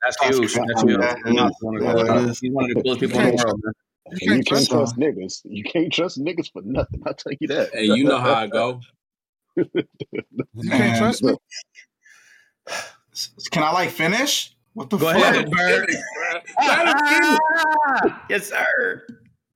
[0.00, 0.54] That's That's huge.
[0.54, 1.00] That's huge.
[1.00, 2.40] That He's one of the that coolest.
[2.40, 3.74] He's one of the coolest You people in the can't world, man.
[4.06, 5.40] you You can't can't trust trust niggas.
[5.44, 7.02] You can't trust niggas for nothing.
[7.04, 7.74] I'll tell you that.
[7.74, 8.80] And you know how I go.
[9.56, 11.34] You can't trust me.
[13.50, 14.54] can I like finish?
[14.74, 15.16] What the Go fuck?
[15.16, 15.80] ahead, Let Bird.
[15.80, 16.02] him finish,
[16.56, 16.66] bro.
[16.66, 18.14] Let him finish.
[18.30, 19.06] yes, sir.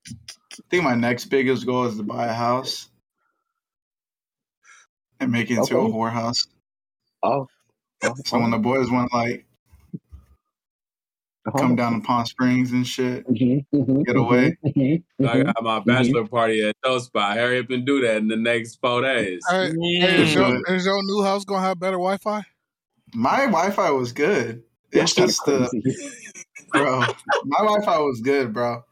[0.08, 2.88] I think my next biggest goal is to buy a house
[5.20, 5.92] and make it into a Okay.
[5.92, 6.46] whorehouse.
[7.22, 7.46] Oh,
[8.04, 9.46] oh, So when the boys want like.
[11.52, 14.56] Come down to Palm Springs and shit, Mhm, mhm, get away.
[14.64, 15.84] mhm, mhm, I got my mhm.
[15.84, 17.36] bachelor party at Toast Spot.
[17.36, 19.44] Hurry up and do that in the next four days.
[19.48, 20.74] Hey, hey, is your do it.
[20.74, 22.42] is your new house gonna have better Wi-Fi?
[23.14, 24.62] My Wi-Fi was good.
[24.92, 26.12] It's kind of just the
[26.72, 27.00] bro.
[27.44, 28.82] My Wi-Fi was good, bro.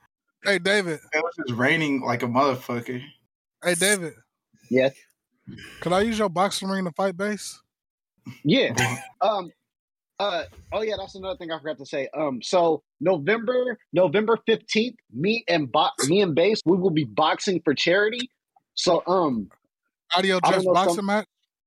[0.44, 1.00] Hey, David.
[1.12, 3.02] It was just raining like a motherfucker.
[3.62, 4.12] Hey, David.
[4.70, 4.94] Yes.
[5.80, 7.61] Could I use your boxing ring to fight base?
[8.44, 8.74] Yeah.
[9.20, 9.50] Um.
[10.25, 10.45] Uh.
[10.72, 10.95] Oh yeah.
[10.99, 12.09] That's another thing I forgot to say.
[12.16, 12.41] Um.
[12.43, 17.75] So November November fifteenth, me and Bo- me and Base, we will be boxing for
[17.75, 18.31] charity.
[18.75, 19.51] So um.
[20.16, 21.07] Audio I don't drips boxing some.
[21.07, 21.27] match?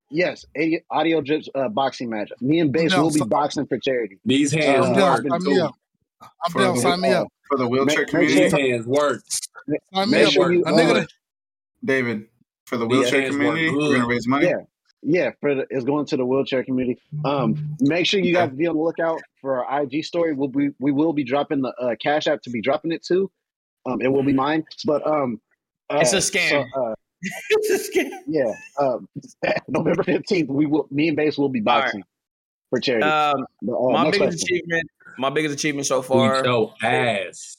[0.10, 2.32] Yes, Audio Audio Drips uh, boxing match.
[2.40, 3.04] Me and Base down.
[3.04, 4.20] will be So, boxing for charity.
[4.24, 5.18] These hands I'm Uh, down.
[5.18, 5.76] I've work Sign me up.
[6.22, 6.76] I'm For down.
[6.76, 7.28] the Sign me up.
[7.50, 9.22] for the wheelchair make community, These sure hands work.
[9.94, 10.34] Sign me make up.
[10.34, 11.06] sure you A nigga uh
[11.84, 12.28] David.
[12.66, 14.48] For the wheelchair hands community, we're gonna raise money.
[14.48, 14.56] yeah
[15.04, 17.00] yeah for the, it's going to the wheelchair community.
[17.26, 20.34] Um, make sure you guys be on the lookout for our IG story.
[20.34, 23.30] We'll be we will be dropping the uh, cash app to be dropping it to.
[23.86, 24.66] Um, it will be mine.
[24.86, 25.40] But um,
[25.92, 26.66] It's a uh, so scam.
[26.76, 26.94] uh,
[27.50, 28.10] It's a scam.
[28.28, 29.08] yeah, um,
[29.68, 31.84] November fifteenth, we will me and Base will be All right.
[31.84, 32.04] boxing.
[32.70, 33.06] for charity.
[33.06, 34.56] Um, But, uh, my next biggest question.
[34.58, 37.58] achievement, my biggest achievement so Beat far, your ass.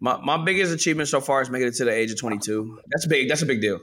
[0.00, 2.80] my, my biggest achievement so far is making it to the age of 22.
[2.90, 3.28] That's big.
[3.28, 3.80] That's a big deal.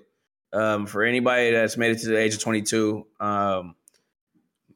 [0.53, 3.75] Um, for anybody that's made it to the age of 22, um,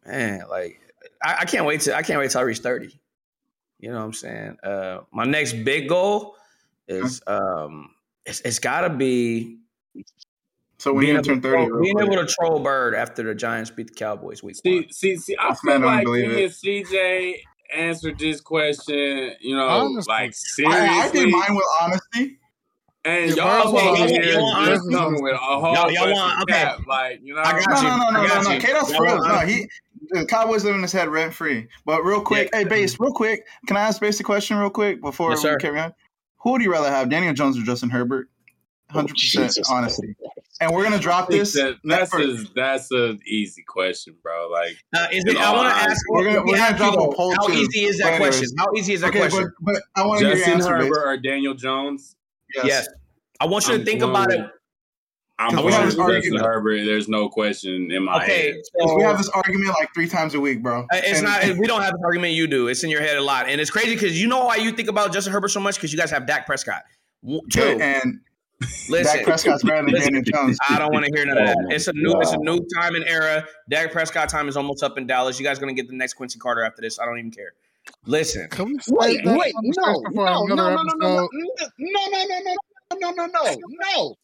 [0.05, 0.79] man, like
[1.23, 2.99] I, I can't wait to I can't wait till I reach 30.
[3.79, 4.57] You know what I'm saying?
[4.63, 6.35] Uh, my next big goal
[6.87, 7.91] is um,
[8.25, 9.59] it's, it's got to be
[10.79, 12.11] So when being, you able, turn to 30, troll, real being quick.
[12.11, 14.89] able to troll Bird after the Giants beat the Cowboys week See, one.
[14.91, 15.35] see, see.
[15.39, 17.35] I Man, feel I don't like me and CJ
[17.75, 19.33] answered this question.
[19.41, 20.11] You know, Honestly.
[20.11, 20.79] like seriously.
[20.79, 22.39] I, I did mine with honesty.
[23.07, 25.91] And Yeah, y'all first of all, over y'all want- y'all coming with a whole Y'all-
[25.91, 26.53] y'all want- okay.
[26.53, 27.41] cap, like you know.
[27.41, 27.87] I got you.
[27.89, 28.51] no, no, no, I no, got no.
[28.51, 28.59] you.
[28.59, 29.17] K-Dot's for real.
[29.25, 29.69] No, he,
[30.09, 31.67] the Cowboys live in his head rent free.
[31.85, 35.01] But real quick, hey, Base, real quick, can I ask Base a question real quick
[35.01, 35.57] before Yes, we sir.
[35.57, 35.93] carry on?
[36.39, 38.29] Who would you rather have, Daniel Jones or Justin Herbert?
[38.93, 40.15] 100% honesty.
[40.59, 41.53] And we're going to drop this.
[41.53, 44.49] That- that's a that's an easy question, bro.
[44.49, 46.01] Like Uh, is it, I want to ask.
[46.09, 47.53] We're gonna- we're gonna drop a poll How too.
[47.53, 48.37] easy is that But anyways.
[48.37, 48.55] question?
[48.57, 49.53] How easy is that okay, question?
[49.61, 50.83] but, but I want to hear your Justin answer, Base.
[50.87, 52.15] Herbert or Daniel Jones.
[52.63, 52.87] Yes.
[53.39, 54.41] I want you to I'm think going about it.
[55.39, 56.45] I'm Because going we have with this Justin argument.
[56.45, 56.85] Herbert.
[56.85, 58.55] There's no question in my Okay, head.
[58.73, 60.81] Because so we have this argument like three times a week, bro.
[60.81, 61.43] uh, it's And- not.
[61.59, 62.33] We don't have this argument.
[62.33, 62.67] You do.
[62.69, 64.89] It's in your head a lot, and it's crazy because you know why you think
[64.89, 66.81] about Justin Herbert so much because you guys have Dak Prescott.
[67.23, 67.61] W- Two.
[67.61, 68.19] Okay, and
[68.89, 70.13] Listen, Dak Prescott's better than Listen.
[70.13, 70.57] Daniel Jones.
[70.67, 71.57] I don't want to hear none of that.
[71.69, 72.19] It's a new.
[72.19, 73.45] It's a new time and era.
[73.69, 75.39] Dak Prescott time is almost up in Dallas.
[75.39, 76.97] You guys are gonna get the next Quincy Carter after this.
[76.99, 77.53] I don't even care.
[78.05, 81.27] Listen, Can we Wait, wait, no, conversation for no, no, no, no, no, no, no,
[81.29, 81.29] no,
[81.79, 82.39] no,
[82.99, 83.59] no, no, no, no,
[83.93, 84.15] no.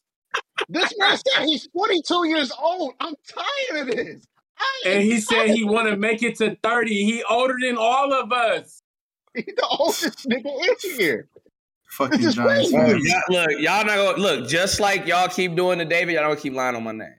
[0.70, 2.94] This man said he's 42 years old.
[3.00, 4.26] I'm tired of this.
[4.86, 6.92] And he said he want to make it to 30.
[6.94, 8.82] He older than all of us.
[9.34, 11.28] He's the oldest nigga in here.
[11.90, 12.72] Fucking This Giants.
[12.72, 13.14] crazy.
[13.30, 14.48] look, y'all not gonna look.
[14.48, 17.14] Just like y'all keep doing to David, y'all don't keep lying on my name.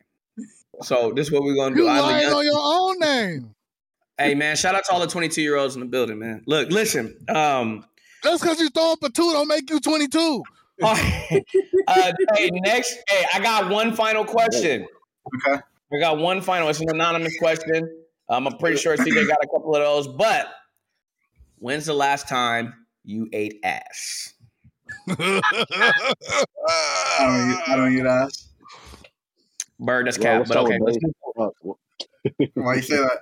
[0.83, 1.83] So this is what we're gonna do.
[1.83, 3.54] You lying on your own name.
[4.19, 6.43] Hey man, shout out to all the 22 year olds in the building, man.
[6.47, 7.17] Look, listen.
[7.29, 7.85] Um,
[8.23, 10.43] Just because you throw up a two don't make you 22.
[10.83, 10.95] uh,
[12.37, 14.87] hey, next, hey, I got one final question.
[15.49, 15.61] Okay.
[15.93, 16.69] I got one final.
[16.69, 17.89] It's an anonymous question.
[18.29, 20.09] Um, I'm pretty sure CJ got a couple of those.
[20.09, 20.49] But
[21.59, 24.35] when's the last time you ate ass?
[25.09, 25.31] I don't,
[27.51, 28.49] eat, I don't eat ass.
[29.79, 31.13] Bird, that's Well, But okay, with let's Dave.
[31.37, 31.77] move
[32.55, 33.21] Why you say that?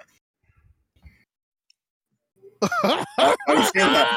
[2.63, 4.09] Why you say that?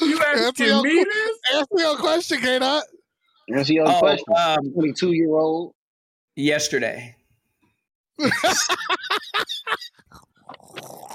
[0.00, 1.38] You Answer asking your, me this?
[1.54, 2.82] answer your question, K Dot.
[3.54, 4.34] Answer your Oh, question.
[4.36, 5.72] um, 22 year old.
[6.36, 7.16] yesterday.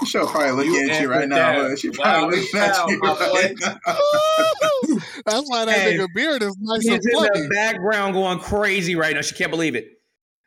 [0.06, 1.36] She'll probably You at you right now.
[1.36, 1.68] that.
[1.70, 3.78] but She Wow, probably looking at you right now.
[5.26, 7.40] That's why that Hey, nigga beard is nice She's and in fluffy.
[7.42, 9.20] the background going crazy right now.
[9.20, 9.88] She can't believe it.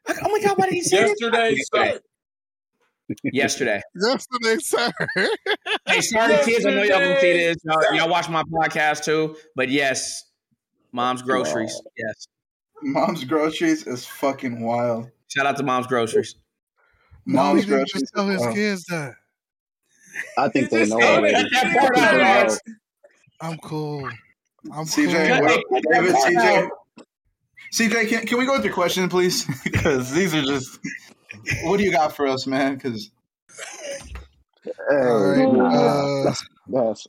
[0.07, 1.07] Oh my god, why did he say that?
[1.09, 1.99] Yesterday, sir.
[3.24, 3.82] Yesterday.
[3.95, 4.91] Yesterday, sir.
[5.86, 6.66] Hey, sorry kids.
[6.66, 7.58] I know y'all gonna see this.
[7.64, 9.36] Y'all, y'all watch my podcast too.
[9.56, 10.24] But yes,
[10.91, 11.80] mom's groceries.
[11.97, 12.28] Yes.
[12.82, 15.10] Mom's groceries is fucking wild.
[15.28, 16.36] Shout out to mom's groceries.
[17.26, 18.01] no, Mom's he didn't groceries.
[18.04, 18.56] just tell his wild.
[18.56, 19.14] kids that.
[20.38, 21.34] I think they know already.
[21.34, 22.47] Cut that part I think out, they dog.
[22.49, 22.74] know.
[23.41, 24.10] I'm cool.
[24.72, 25.41] I'm CJ, cool.
[25.41, 25.62] what Hey, up?
[25.72, 26.70] cut that David, CJ.
[27.74, 29.45] CJ, can, can we go with your question, please?
[29.64, 30.80] Because these are just.
[31.63, 32.75] What do you got for us, man?
[32.75, 33.11] Because
[34.65, 37.05] Hey, All right, uh, that's, that's,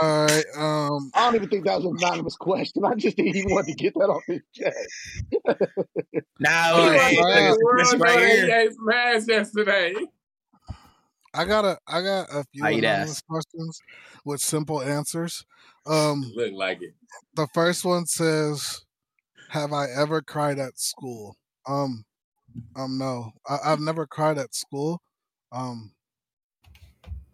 [0.00, 0.44] All right.
[0.56, 2.84] Um, I don't even think that was an anonymous question.
[2.84, 4.76] I just think he wanted to get that off his chest.
[6.40, 8.46] Now, All look, right, hey, this, The world right know here.
[8.46, 9.94] they ate some ass yesterday.
[11.34, 13.80] I got a, I got a few anonymous questions
[14.24, 15.44] with simple answers.
[15.86, 16.94] Um, Look like it.
[17.34, 18.84] the first one says,
[19.50, 22.04] "Have I ever cried at school?" Um,
[22.76, 25.00] um, no, I, I've never cried at school.
[25.52, 25.92] Um,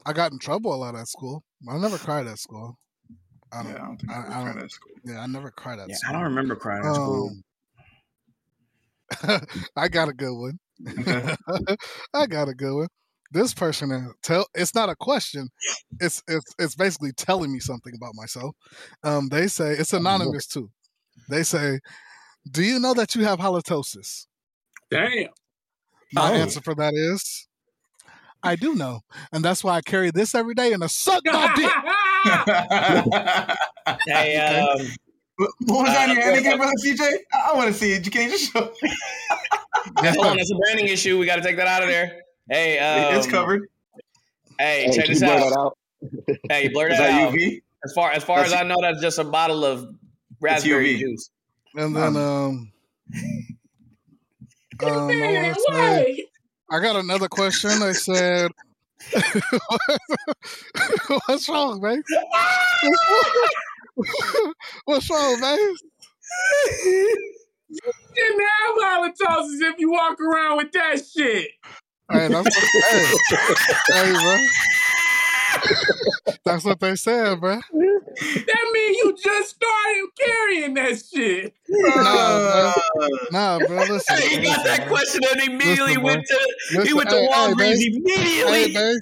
[0.06, 1.42] I got in trouble a lot at school.
[1.68, 2.78] I never cried at school.
[3.52, 3.80] I yeah, don't.
[3.80, 4.92] I don't think I- I, I trying don't- school.
[5.04, 5.88] Yeah, I never cried at school.
[5.90, 6.12] Yeah, I school.
[6.14, 7.30] don't remember crying at school.
[9.24, 9.40] Um,
[9.76, 10.58] I got a good one.
[11.00, 11.34] Okay.
[12.14, 12.88] I got a good one.
[13.30, 15.48] This person uh, tell it's not a question.
[16.00, 18.54] It's it's it's basically telling me something about myself.
[19.02, 20.70] Um, they say it's anonymous too.
[21.28, 21.80] They say,
[22.50, 24.26] "Do you know that you have halitosis?"
[24.90, 25.28] Damn.
[26.12, 26.34] My Oh.
[26.34, 27.46] answer for that is,
[28.42, 29.00] I do know,
[29.32, 31.72] and that's why I carry this every day and I suck my dick.
[34.06, 34.86] Hey, um,
[35.36, 37.00] what what was that in your hand Uh, again, brother CJ?
[37.32, 38.10] I, I want to see it.
[38.10, 38.60] Can you just show?
[39.98, 41.18] hold on, that's a branding issue.
[41.18, 42.20] We got to take that out of there.
[42.50, 43.68] Hey, um, it's covered.
[44.58, 45.40] Hey, Hey, check this blur out.
[45.50, 45.78] that out?
[46.50, 47.34] Hey, blur Is that, that out.
[47.34, 47.60] UV?
[47.84, 49.88] As far as far as I know, that's just a bottle of
[50.40, 51.30] raspberry juice.
[51.76, 52.72] And then um, um
[54.82, 56.26] Um, I say
[56.70, 57.80] I got another question.
[57.80, 58.50] They said,
[61.26, 62.02] "What's wrong, man?
[64.84, 65.58] What's wrong, man?"
[67.70, 67.80] You
[68.14, 71.48] didn't have halitosis if you walk around with that shit.
[72.10, 72.48] Hey, that's
[72.90, 73.04] hey,
[73.92, 74.36] hey, bro.
[76.44, 77.56] That's what they said, bro.
[77.56, 81.54] That means you just started carrying that shit.
[81.68, 82.72] Nah, bro.
[83.30, 83.84] Nah, bro.
[83.84, 84.88] Listen, Hey, he got that bro.
[84.88, 87.92] question and immediately Listen, went to he went to hey, hey, Walgreens babe.
[87.96, 88.72] immediately.
[88.72, 88.94] Hey.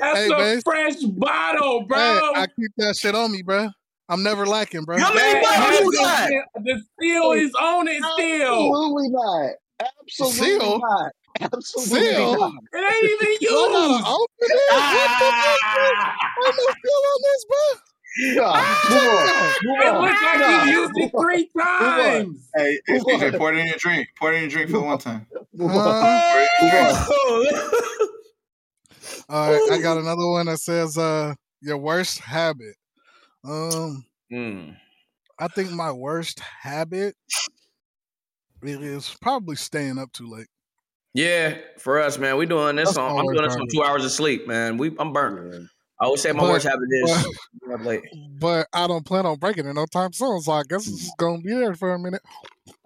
[0.00, 0.62] That's Hey, a babe.
[0.64, 1.98] fresh bottle, bro.
[1.98, 3.68] Hey, I keep that shit on me, bro.
[4.08, 4.98] I'm never lacking, bro.
[4.98, 6.28] How many bottles you got?
[6.28, 8.74] the, the seal is on it still.
[8.74, 9.50] Absolutely not.
[9.80, 10.80] Absolutely Seal?
[10.80, 11.12] not.
[11.40, 12.32] Absolutely Seal?
[12.38, 12.52] not.
[12.72, 14.06] It ain't even I gotta used.
[14.06, 14.50] open it.
[14.72, 15.84] What the fuck, bro?
[16.46, 17.64] Ain't no still on this, bro.
[18.34, 19.54] Nah, move on.
[19.62, 22.48] Move It looks like Nah, you used it three times.
[22.56, 24.08] Hey, hey, CJ, pour it in your drink.
[24.18, 25.26] Pour it in your drink for one time.
[25.54, 26.22] Move Uh, on.
[29.28, 32.74] All right, I got another one that says, "Uh, your worst habit."
[33.44, 34.70] Um, Hmm.
[35.38, 37.14] I think my worst habit
[38.60, 40.48] really is probably staying up too late.
[41.14, 43.18] Yeah, for us, man, we doing this That's on.
[43.18, 44.76] I'm doing this on two hours of sleep, man.
[44.78, 45.68] We, I'm burnt.
[46.00, 47.26] I always say my But- worst habit is
[47.66, 48.02] but- up late.
[48.38, 51.16] But I don't plan on breaking it no time soon, so I guess it's just
[51.18, 52.22] gonna be there for a minute.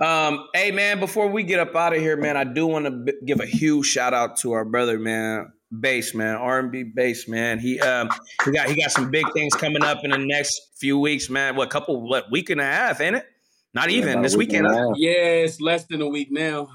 [0.01, 2.91] Um, hey man, before we get up out of here, man, I do want to
[2.91, 6.83] b- give a huge shout out to our brother, man, Base, man, R and B
[6.83, 7.59] Base, man.
[7.61, 8.09] He um
[8.45, 11.55] he got he got some big things coming up in the next few weeks, man.
[11.57, 13.27] What couple what week and a half, ain't it?
[13.75, 14.67] Not even About a this week weekend.
[14.67, 14.93] a.
[14.97, 15.13] Yeah,
[15.45, 16.69] it's less than a week now.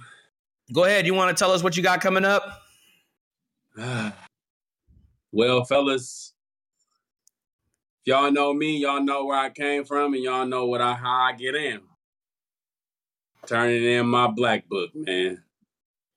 [0.71, 1.05] Go ahead.
[1.05, 2.61] You want to tell us what you got coming up?
[5.31, 6.33] well, fellas,
[8.05, 10.93] if y'all know me, y'all know where I came from, and y'all know what I
[10.93, 11.81] how I get in.
[13.47, 15.43] Turning in my black book, man.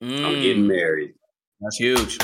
[0.02, 1.14] I'm Mm, getting married.
[1.60, 2.18] that's huge.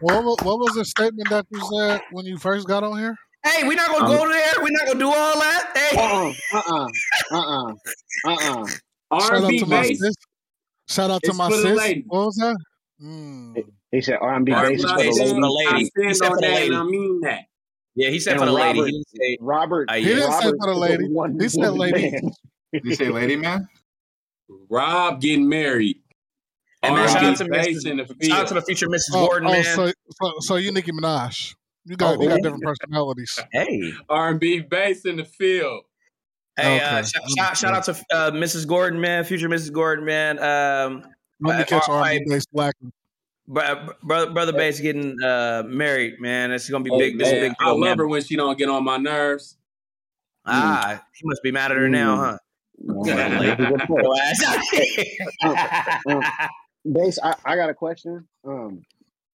[0.00, 3.16] What was, what was the statement that you said when you first got on here?
[3.44, 4.52] Hey, we're not gonna go there.
[4.60, 5.72] We're not gonna do all that.
[5.74, 6.32] Hey, Uh-uh.
[6.52, 6.88] Uh-uh.
[7.32, 7.74] Uh-uh.
[8.26, 8.66] Uh-uh.
[9.12, 10.16] R&B to my bass.
[10.86, 10.94] Sis.
[10.96, 11.64] Shout out to It's my sis.
[11.64, 12.04] ladies.
[12.06, 12.56] What was that?
[13.02, 13.64] Mm.
[13.92, 15.72] He said R&B R&B Base for the bass is stand, for the ladies.
[15.72, 15.78] I.
[15.78, 16.74] He stand said on for the that, and.
[16.76, 17.40] I mean that.
[17.94, 18.78] yeah, he said And for the lady.
[18.80, 19.38] Robert- He didn't say.
[19.40, 19.90] Robert.
[19.94, 21.08] He didn't say for the lady.
[21.08, 22.10] one He said lady.
[22.10, 22.30] man.
[22.72, 23.68] Did you say lady, man?
[24.68, 25.96] Rob getting married.
[26.82, 28.22] Hey, man, shout out to Base Mrs.
[28.24, 29.00] Shout out to the future Mrs.
[29.14, 29.64] Oh, Gordon, oh man.
[29.64, 31.54] so, so so you Nicki Minaj.
[31.84, 33.38] You got Oh, you got different personalities.
[33.52, 35.84] Hey, R&B Base in the field.
[36.56, 38.66] Hey, Okay, uh, shout, shout, shout out to uh, Mrs.
[38.66, 39.72] Gordon, man, future Mrs.
[39.72, 40.38] Gordon, man.
[40.38, 41.02] Um,
[41.40, 42.74] Let me uh, catch all R&B black.
[43.46, 43.94] brother,
[44.30, 46.52] brother, Base getting uh, married, man.
[46.52, 47.18] It's gonna be Hey, big.
[47.18, 47.98] This is big I deal, love man.
[47.98, 49.56] her when she don't get on my nerves.
[50.46, 52.38] Ah, he must be mad at her now, huh?
[53.04, 54.04] That's a good point.
[54.04, 56.02] Your ass.
[56.08, 56.22] Um,
[56.92, 58.28] Base, I, I got a question.
[58.46, 58.82] Um,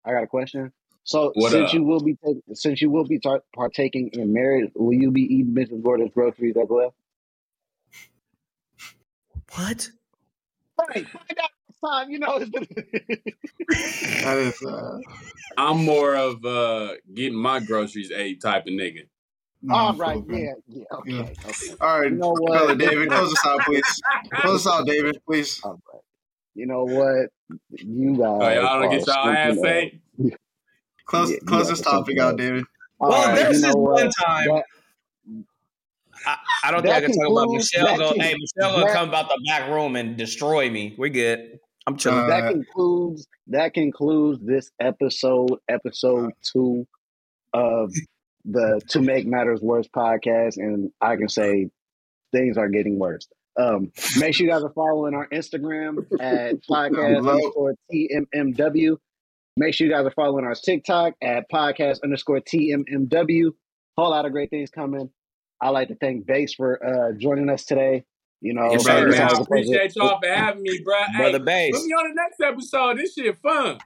[0.05, 0.71] I got a question.
[1.03, 1.73] So What since up?
[1.73, 2.17] you will be
[2.53, 5.83] since you will be tar- partaking in marriage, will you be eating Mrs.
[5.83, 6.93] Gordon's groceries as well?
[9.55, 9.89] What?
[10.79, 12.09] Right, find out this time.
[12.09, 12.49] You know, it's
[14.23, 14.61] That is.
[14.63, 14.99] Uh,
[15.57, 19.07] I'm more of uh getting my groceries ate type of nigga.
[19.61, 20.15] no, all I'm right.
[20.15, 20.55] cool, man.
[20.67, 20.97] Yeah, yeah.
[20.97, 21.21] Okay, Yeah.
[21.49, 21.75] okay.
[21.81, 22.51] All right, You know what?
[22.53, 24.01] brother David, close us out, please.
[24.41, 25.59] Close us out, David, please.
[25.63, 26.01] All right.
[26.55, 27.27] You know what?
[27.69, 28.39] You guys.
[28.41, 30.01] Oh, y'all don't get y'all ass something ate.
[31.05, 32.37] Close, Yeah, close got this the topic something out, else.
[32.37, 32.65] David.
[32.99, 34.47] All Well, right, there's this know one time.
[34.47, 34.65] That-
[36.25, 37.85] I, I don't think I can talk about Michelle.
[37.85, 40.95] that Go, hey, Michelle gonna come about the back room and destroy me.
[40.97, 41.59] We're good.
[41.87, 42.19] I'm chilling.
[42.19, 46.87] Uh, that concludes that concludes this episode, episode two
[47.53, 47.91] of
[48.45, 51.69] the To Make Matters Worse podcast, and I can say
[52.31, 53.27] things are getting worse.
[53.59, 57.31] Um, make sure you guys are following our Instagram at podcast Hello.
[57.33, 58.97] underscore TMMW.
[59.57, 63.51] Make sure you guys are following our TikTok at podcast underscore TMMW.
[63.97, 65.09] Whole lot of great things coming.
[65.61, 68.03] I like to thank Base for uh, joining us today.
[68.41, 69.07] You know, Yes, sir.
[69.07, 69.63] man, I always a pleasure.
[69.75, 70.95] appreciate y'all for having me, bro.
[71.13, 71.85] Hey, Brother put Base.
[71.85, 72.97] me on the next episode.
[72.97, 73.77] This shit fun.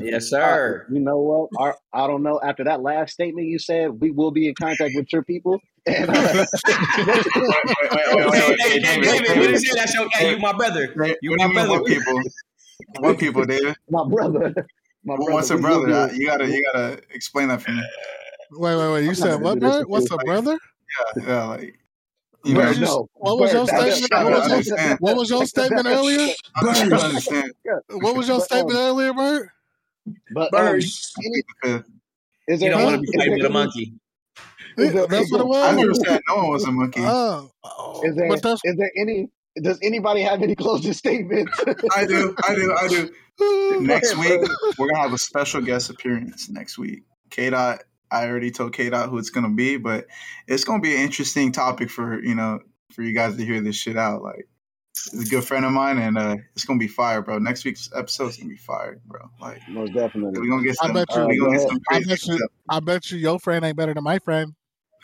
[0.00, 0.86] Yes, sir.
[0.88, 1.48] Uh, you know what?
[1.62, 2.40] Our, I don't know.
[2.42, 5.60] After that last statement you said, we will be in contact with your people.
[5.84, 6.46] And, uh, Wait,
[6.96, 9.74] wait, wait, Hey, wait, hey, wait, hey, David, David, David, what is it?
[9.74, 10.94] That's your, hey, you my brother.
[11.20, 11.70] You my brother.
[11.70, 12.20] what people?
[13.00, 13.74] What people, David?
[13.90, 14.54] my brother,
[15.04, 15.32] my brother.
[15.32, 16.10] What's a brother?
[16.14, 17.82] You gotta, you gotta explain that for me.
[18.52, 19.02] Wait, wait, wait.
[19.02, 19.82] You I'm said what, do bro?
[19.82, 20.16] What's you.
[20.16, 20.56] a brother?
[21.16, 21.78] Yeah, yeah, like
[22.44, 24.12] you What know, did no, what was your statement?
[24.12, 26.34] What was your, what was your statement earlier?
[26.56, 27.52] I'm just understand.
[27.90, 29.48] What was your But, um, statement earlier, Bert?
[30.34, 30.82] But um, Bird.
[31.24, 31.42] any,
[31.74, 31.84] Uh, is
[32.48, 33.92] You there don't want to any- be is fighting there with a monkey.
[34.78, 35.76] is there- That's what it I was.
[35.76, 37.00] never said no one was a monkey.
[37.04, 39.28] Oh, oh, Is there, but that's is there any?
[39.62, 41.52] Does anybody have any closing statements?
[41.94, 43.10] I do, I do, I do.
[43.82, 44.40] next week
[44.78, 47.02] we're gonna have a special guest appearance next week.
[47.30, 47.82] K dot
[48.12, 50.06] I already told K dot who it's gonna be, but
[50.46, 52.60] it's gonna be an interesting topic for you know
[52.92, 54.22] for you guys to hear this shit out.
[54.22, 54.48] Like
[54.94, 57.38] it's a good friend of mine, and uh, it's gonna be fire, bro.
[57.38, 59.20] Next week's episode's gonna be fire, bro.
[59.40, 60.40] Like Most definitely.
[60.40, 60.94] we're gonna get I some.
[60.94, 62.36] bet you- we gonna get Uh, some I bet you.
[62.36, 62.50] stuff.
[62.68, 64.52] I bet you your friend ain't better than my friend.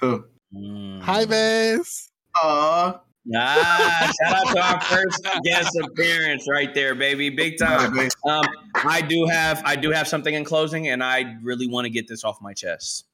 [0.00, 0.24] Who?
[0.54, 1.02] Mm.
[1.02, 2.10] Hi, Vance.
[2.36, 3.00] Aw,
[3.34, 7.28] Ah, shout out to our first guest appearance right there, baby.
[7.30, 7.94] Big time.
[7.94, 8.10] baby.
[8.26, 8.44] Um,
[8.74, 12.08] I do have I do have something in closing, and I really want to get
[12.08, 13.04] this off my chest.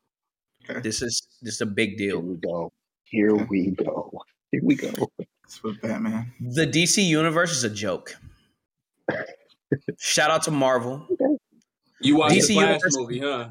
[0.70, 0.80] Okay.
[0.80, 2.20] This is this is a big Here deal.
[2.20, 2.72] we go.
[3.04, 4.10] Here we go.
[4.50, 4.92] Here we go.
[5.44, 6.32] It's with Batman.
[6.40, 8.14] The DC universe is a joke.
[9.98, 11.06] Shout out to Marvel.
[12.00, 13.48] You watched DC the Flash Universe- movie, huh?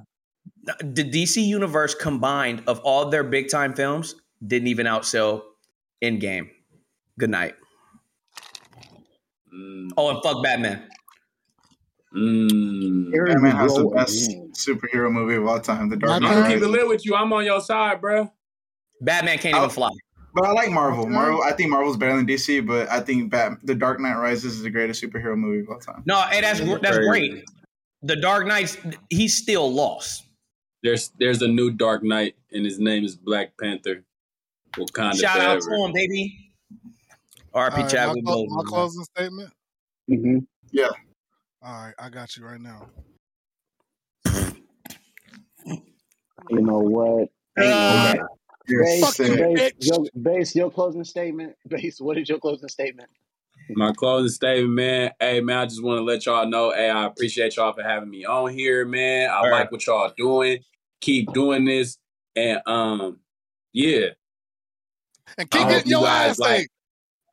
[0.81, 5.41] The DC universe combined of all their big time films didn't even outsell
[6.03, 6.49] Endgame.
[7.17, 7.55] Good night.
[9.53, 10.87] Mm, Oh, and fuck Batman.
[12.15, 13.11] mm.
[13.11, 14.51] Here we Batman has the best again.
[14.55, 17.05] superhero movie of all time, The Dark My I'm Knight gonna keep it lit with
[17.05, 17.15] you.
[17.15, 18.31] I'm on your side, bro.
[19.01, 19.59] Batman can't Oh.
[19.59, 19.89] even fly.
[20.35, 21.07] But I like Marvel.
[21.07, 21.43] Marvel.
[21.43, 24.63] I think Marvel's better than DC, but I think Bat- The Dark Knight Rises is
[24.63, 26.01] the greatest superhero movie of all time.
[26.07, 27.43] No, hey, that's that's great.
[28.01, 28.77] The Dark Knights,
[29.11, 30.23] he's still lost.
[30.81, 34.03] There's there's a new Dark Knight, and his name is Black Panther.
[34.77, 36.49] Wakanda Shout out to him, baby.
[37.53, 38.49] RP right, Chadwick my, Boseman.
[38.49, 39.53] my closing statement.
[40.07, 40.37] hmm
[41.61, 42.89] All right, I got you right now.
[46.49, 47.29] You know what?
[47.57, 48.19] Uh, way.
[48.67, 51.55] You're Base, Fuck you, base, your, base, your closing statement.
[51.67, 53.09] Base, what is your closing statement?
[53.69, 55.11] My closing statement, man.
[55.19, 56.71] Hey, man, I just want to let y'all know.
[56.71, 59.29] Hey, I appreciate y'all for having me on here, man.
[59.29, 59.51] I All right.
[59.51, 60.59] like what y'all doing.
[61.01, 61.97] Keep doing this,
[62.35, 63.19] and um,
[63.73, 64.07] yeah.
[65.37, 66.61] And I keep hope getting you your guys ass like.
[66.61, 66.69] ate.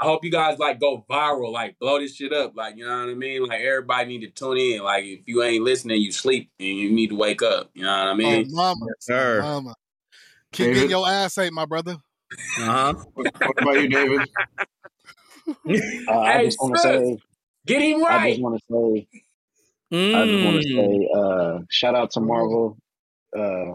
[0.03, 3.01] I hope you guys like go viral, like blow this shit up, like you know
[3.01, 3.45] what I mean.
[3.47, 4.83] Like everybody need to tune in.
[4.83, 7.71] Like if you ain't listening, you sleep, and you need to wake up.
[7.75, 8.49] You know what I Oh, mean?
[8.51, 8.87] mama.
[8.99, 9.43] sir.
[9.43, 9.75] Mama.
[10.53, 10.75] Keep David?
[10.75, 11.99] getting your ass ate, my brother.
[12.59, 12.95] Uh-huh.
[13.15, 14.21] What, what about you, David?
[16.09, 17.19] Uh, I Hey, just want to say,
[17.67, 18.21] Get him right.
[18.23, 19.09] I just want to say,
[19.93, 20.77] I just want to Mm.
[20.77, 22.77] say, uh, shout out to Marvel.
[23.37, 23.75] Uh,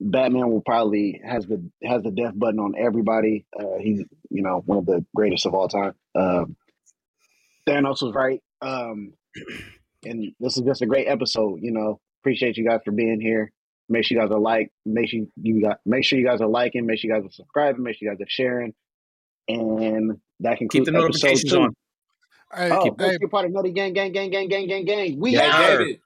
[0.00, 3.46] Batman will probably has the has the death button on everybody.
[3.58, 5.94] Uh, he's you know one of the greatest of all time.
[6.14, 6.56] Um,
[7.68, 9.12] Thanos was right, um,
[10.04, 11.60] and this is just a great episode.
[11.62, 13.52] You know, appreciate you guys for being here.
[13.90, 16.46] Make sure you guys are like, make sure you got, make sure you guys are
[16.48, 18.74] liking, make sure you guys are subscribing, make sure you guys are sharing,
[19.48, 21.60] and that can Keep the notifications two.
[21.60, 21.74] on.
[22.54, 25.20] Hey, Oh, hey, let's part of Nutty Gang, Gang, Gang, Gang, Gang, Gang, Gang, Gang.
[25.20, 26.00] We Hey,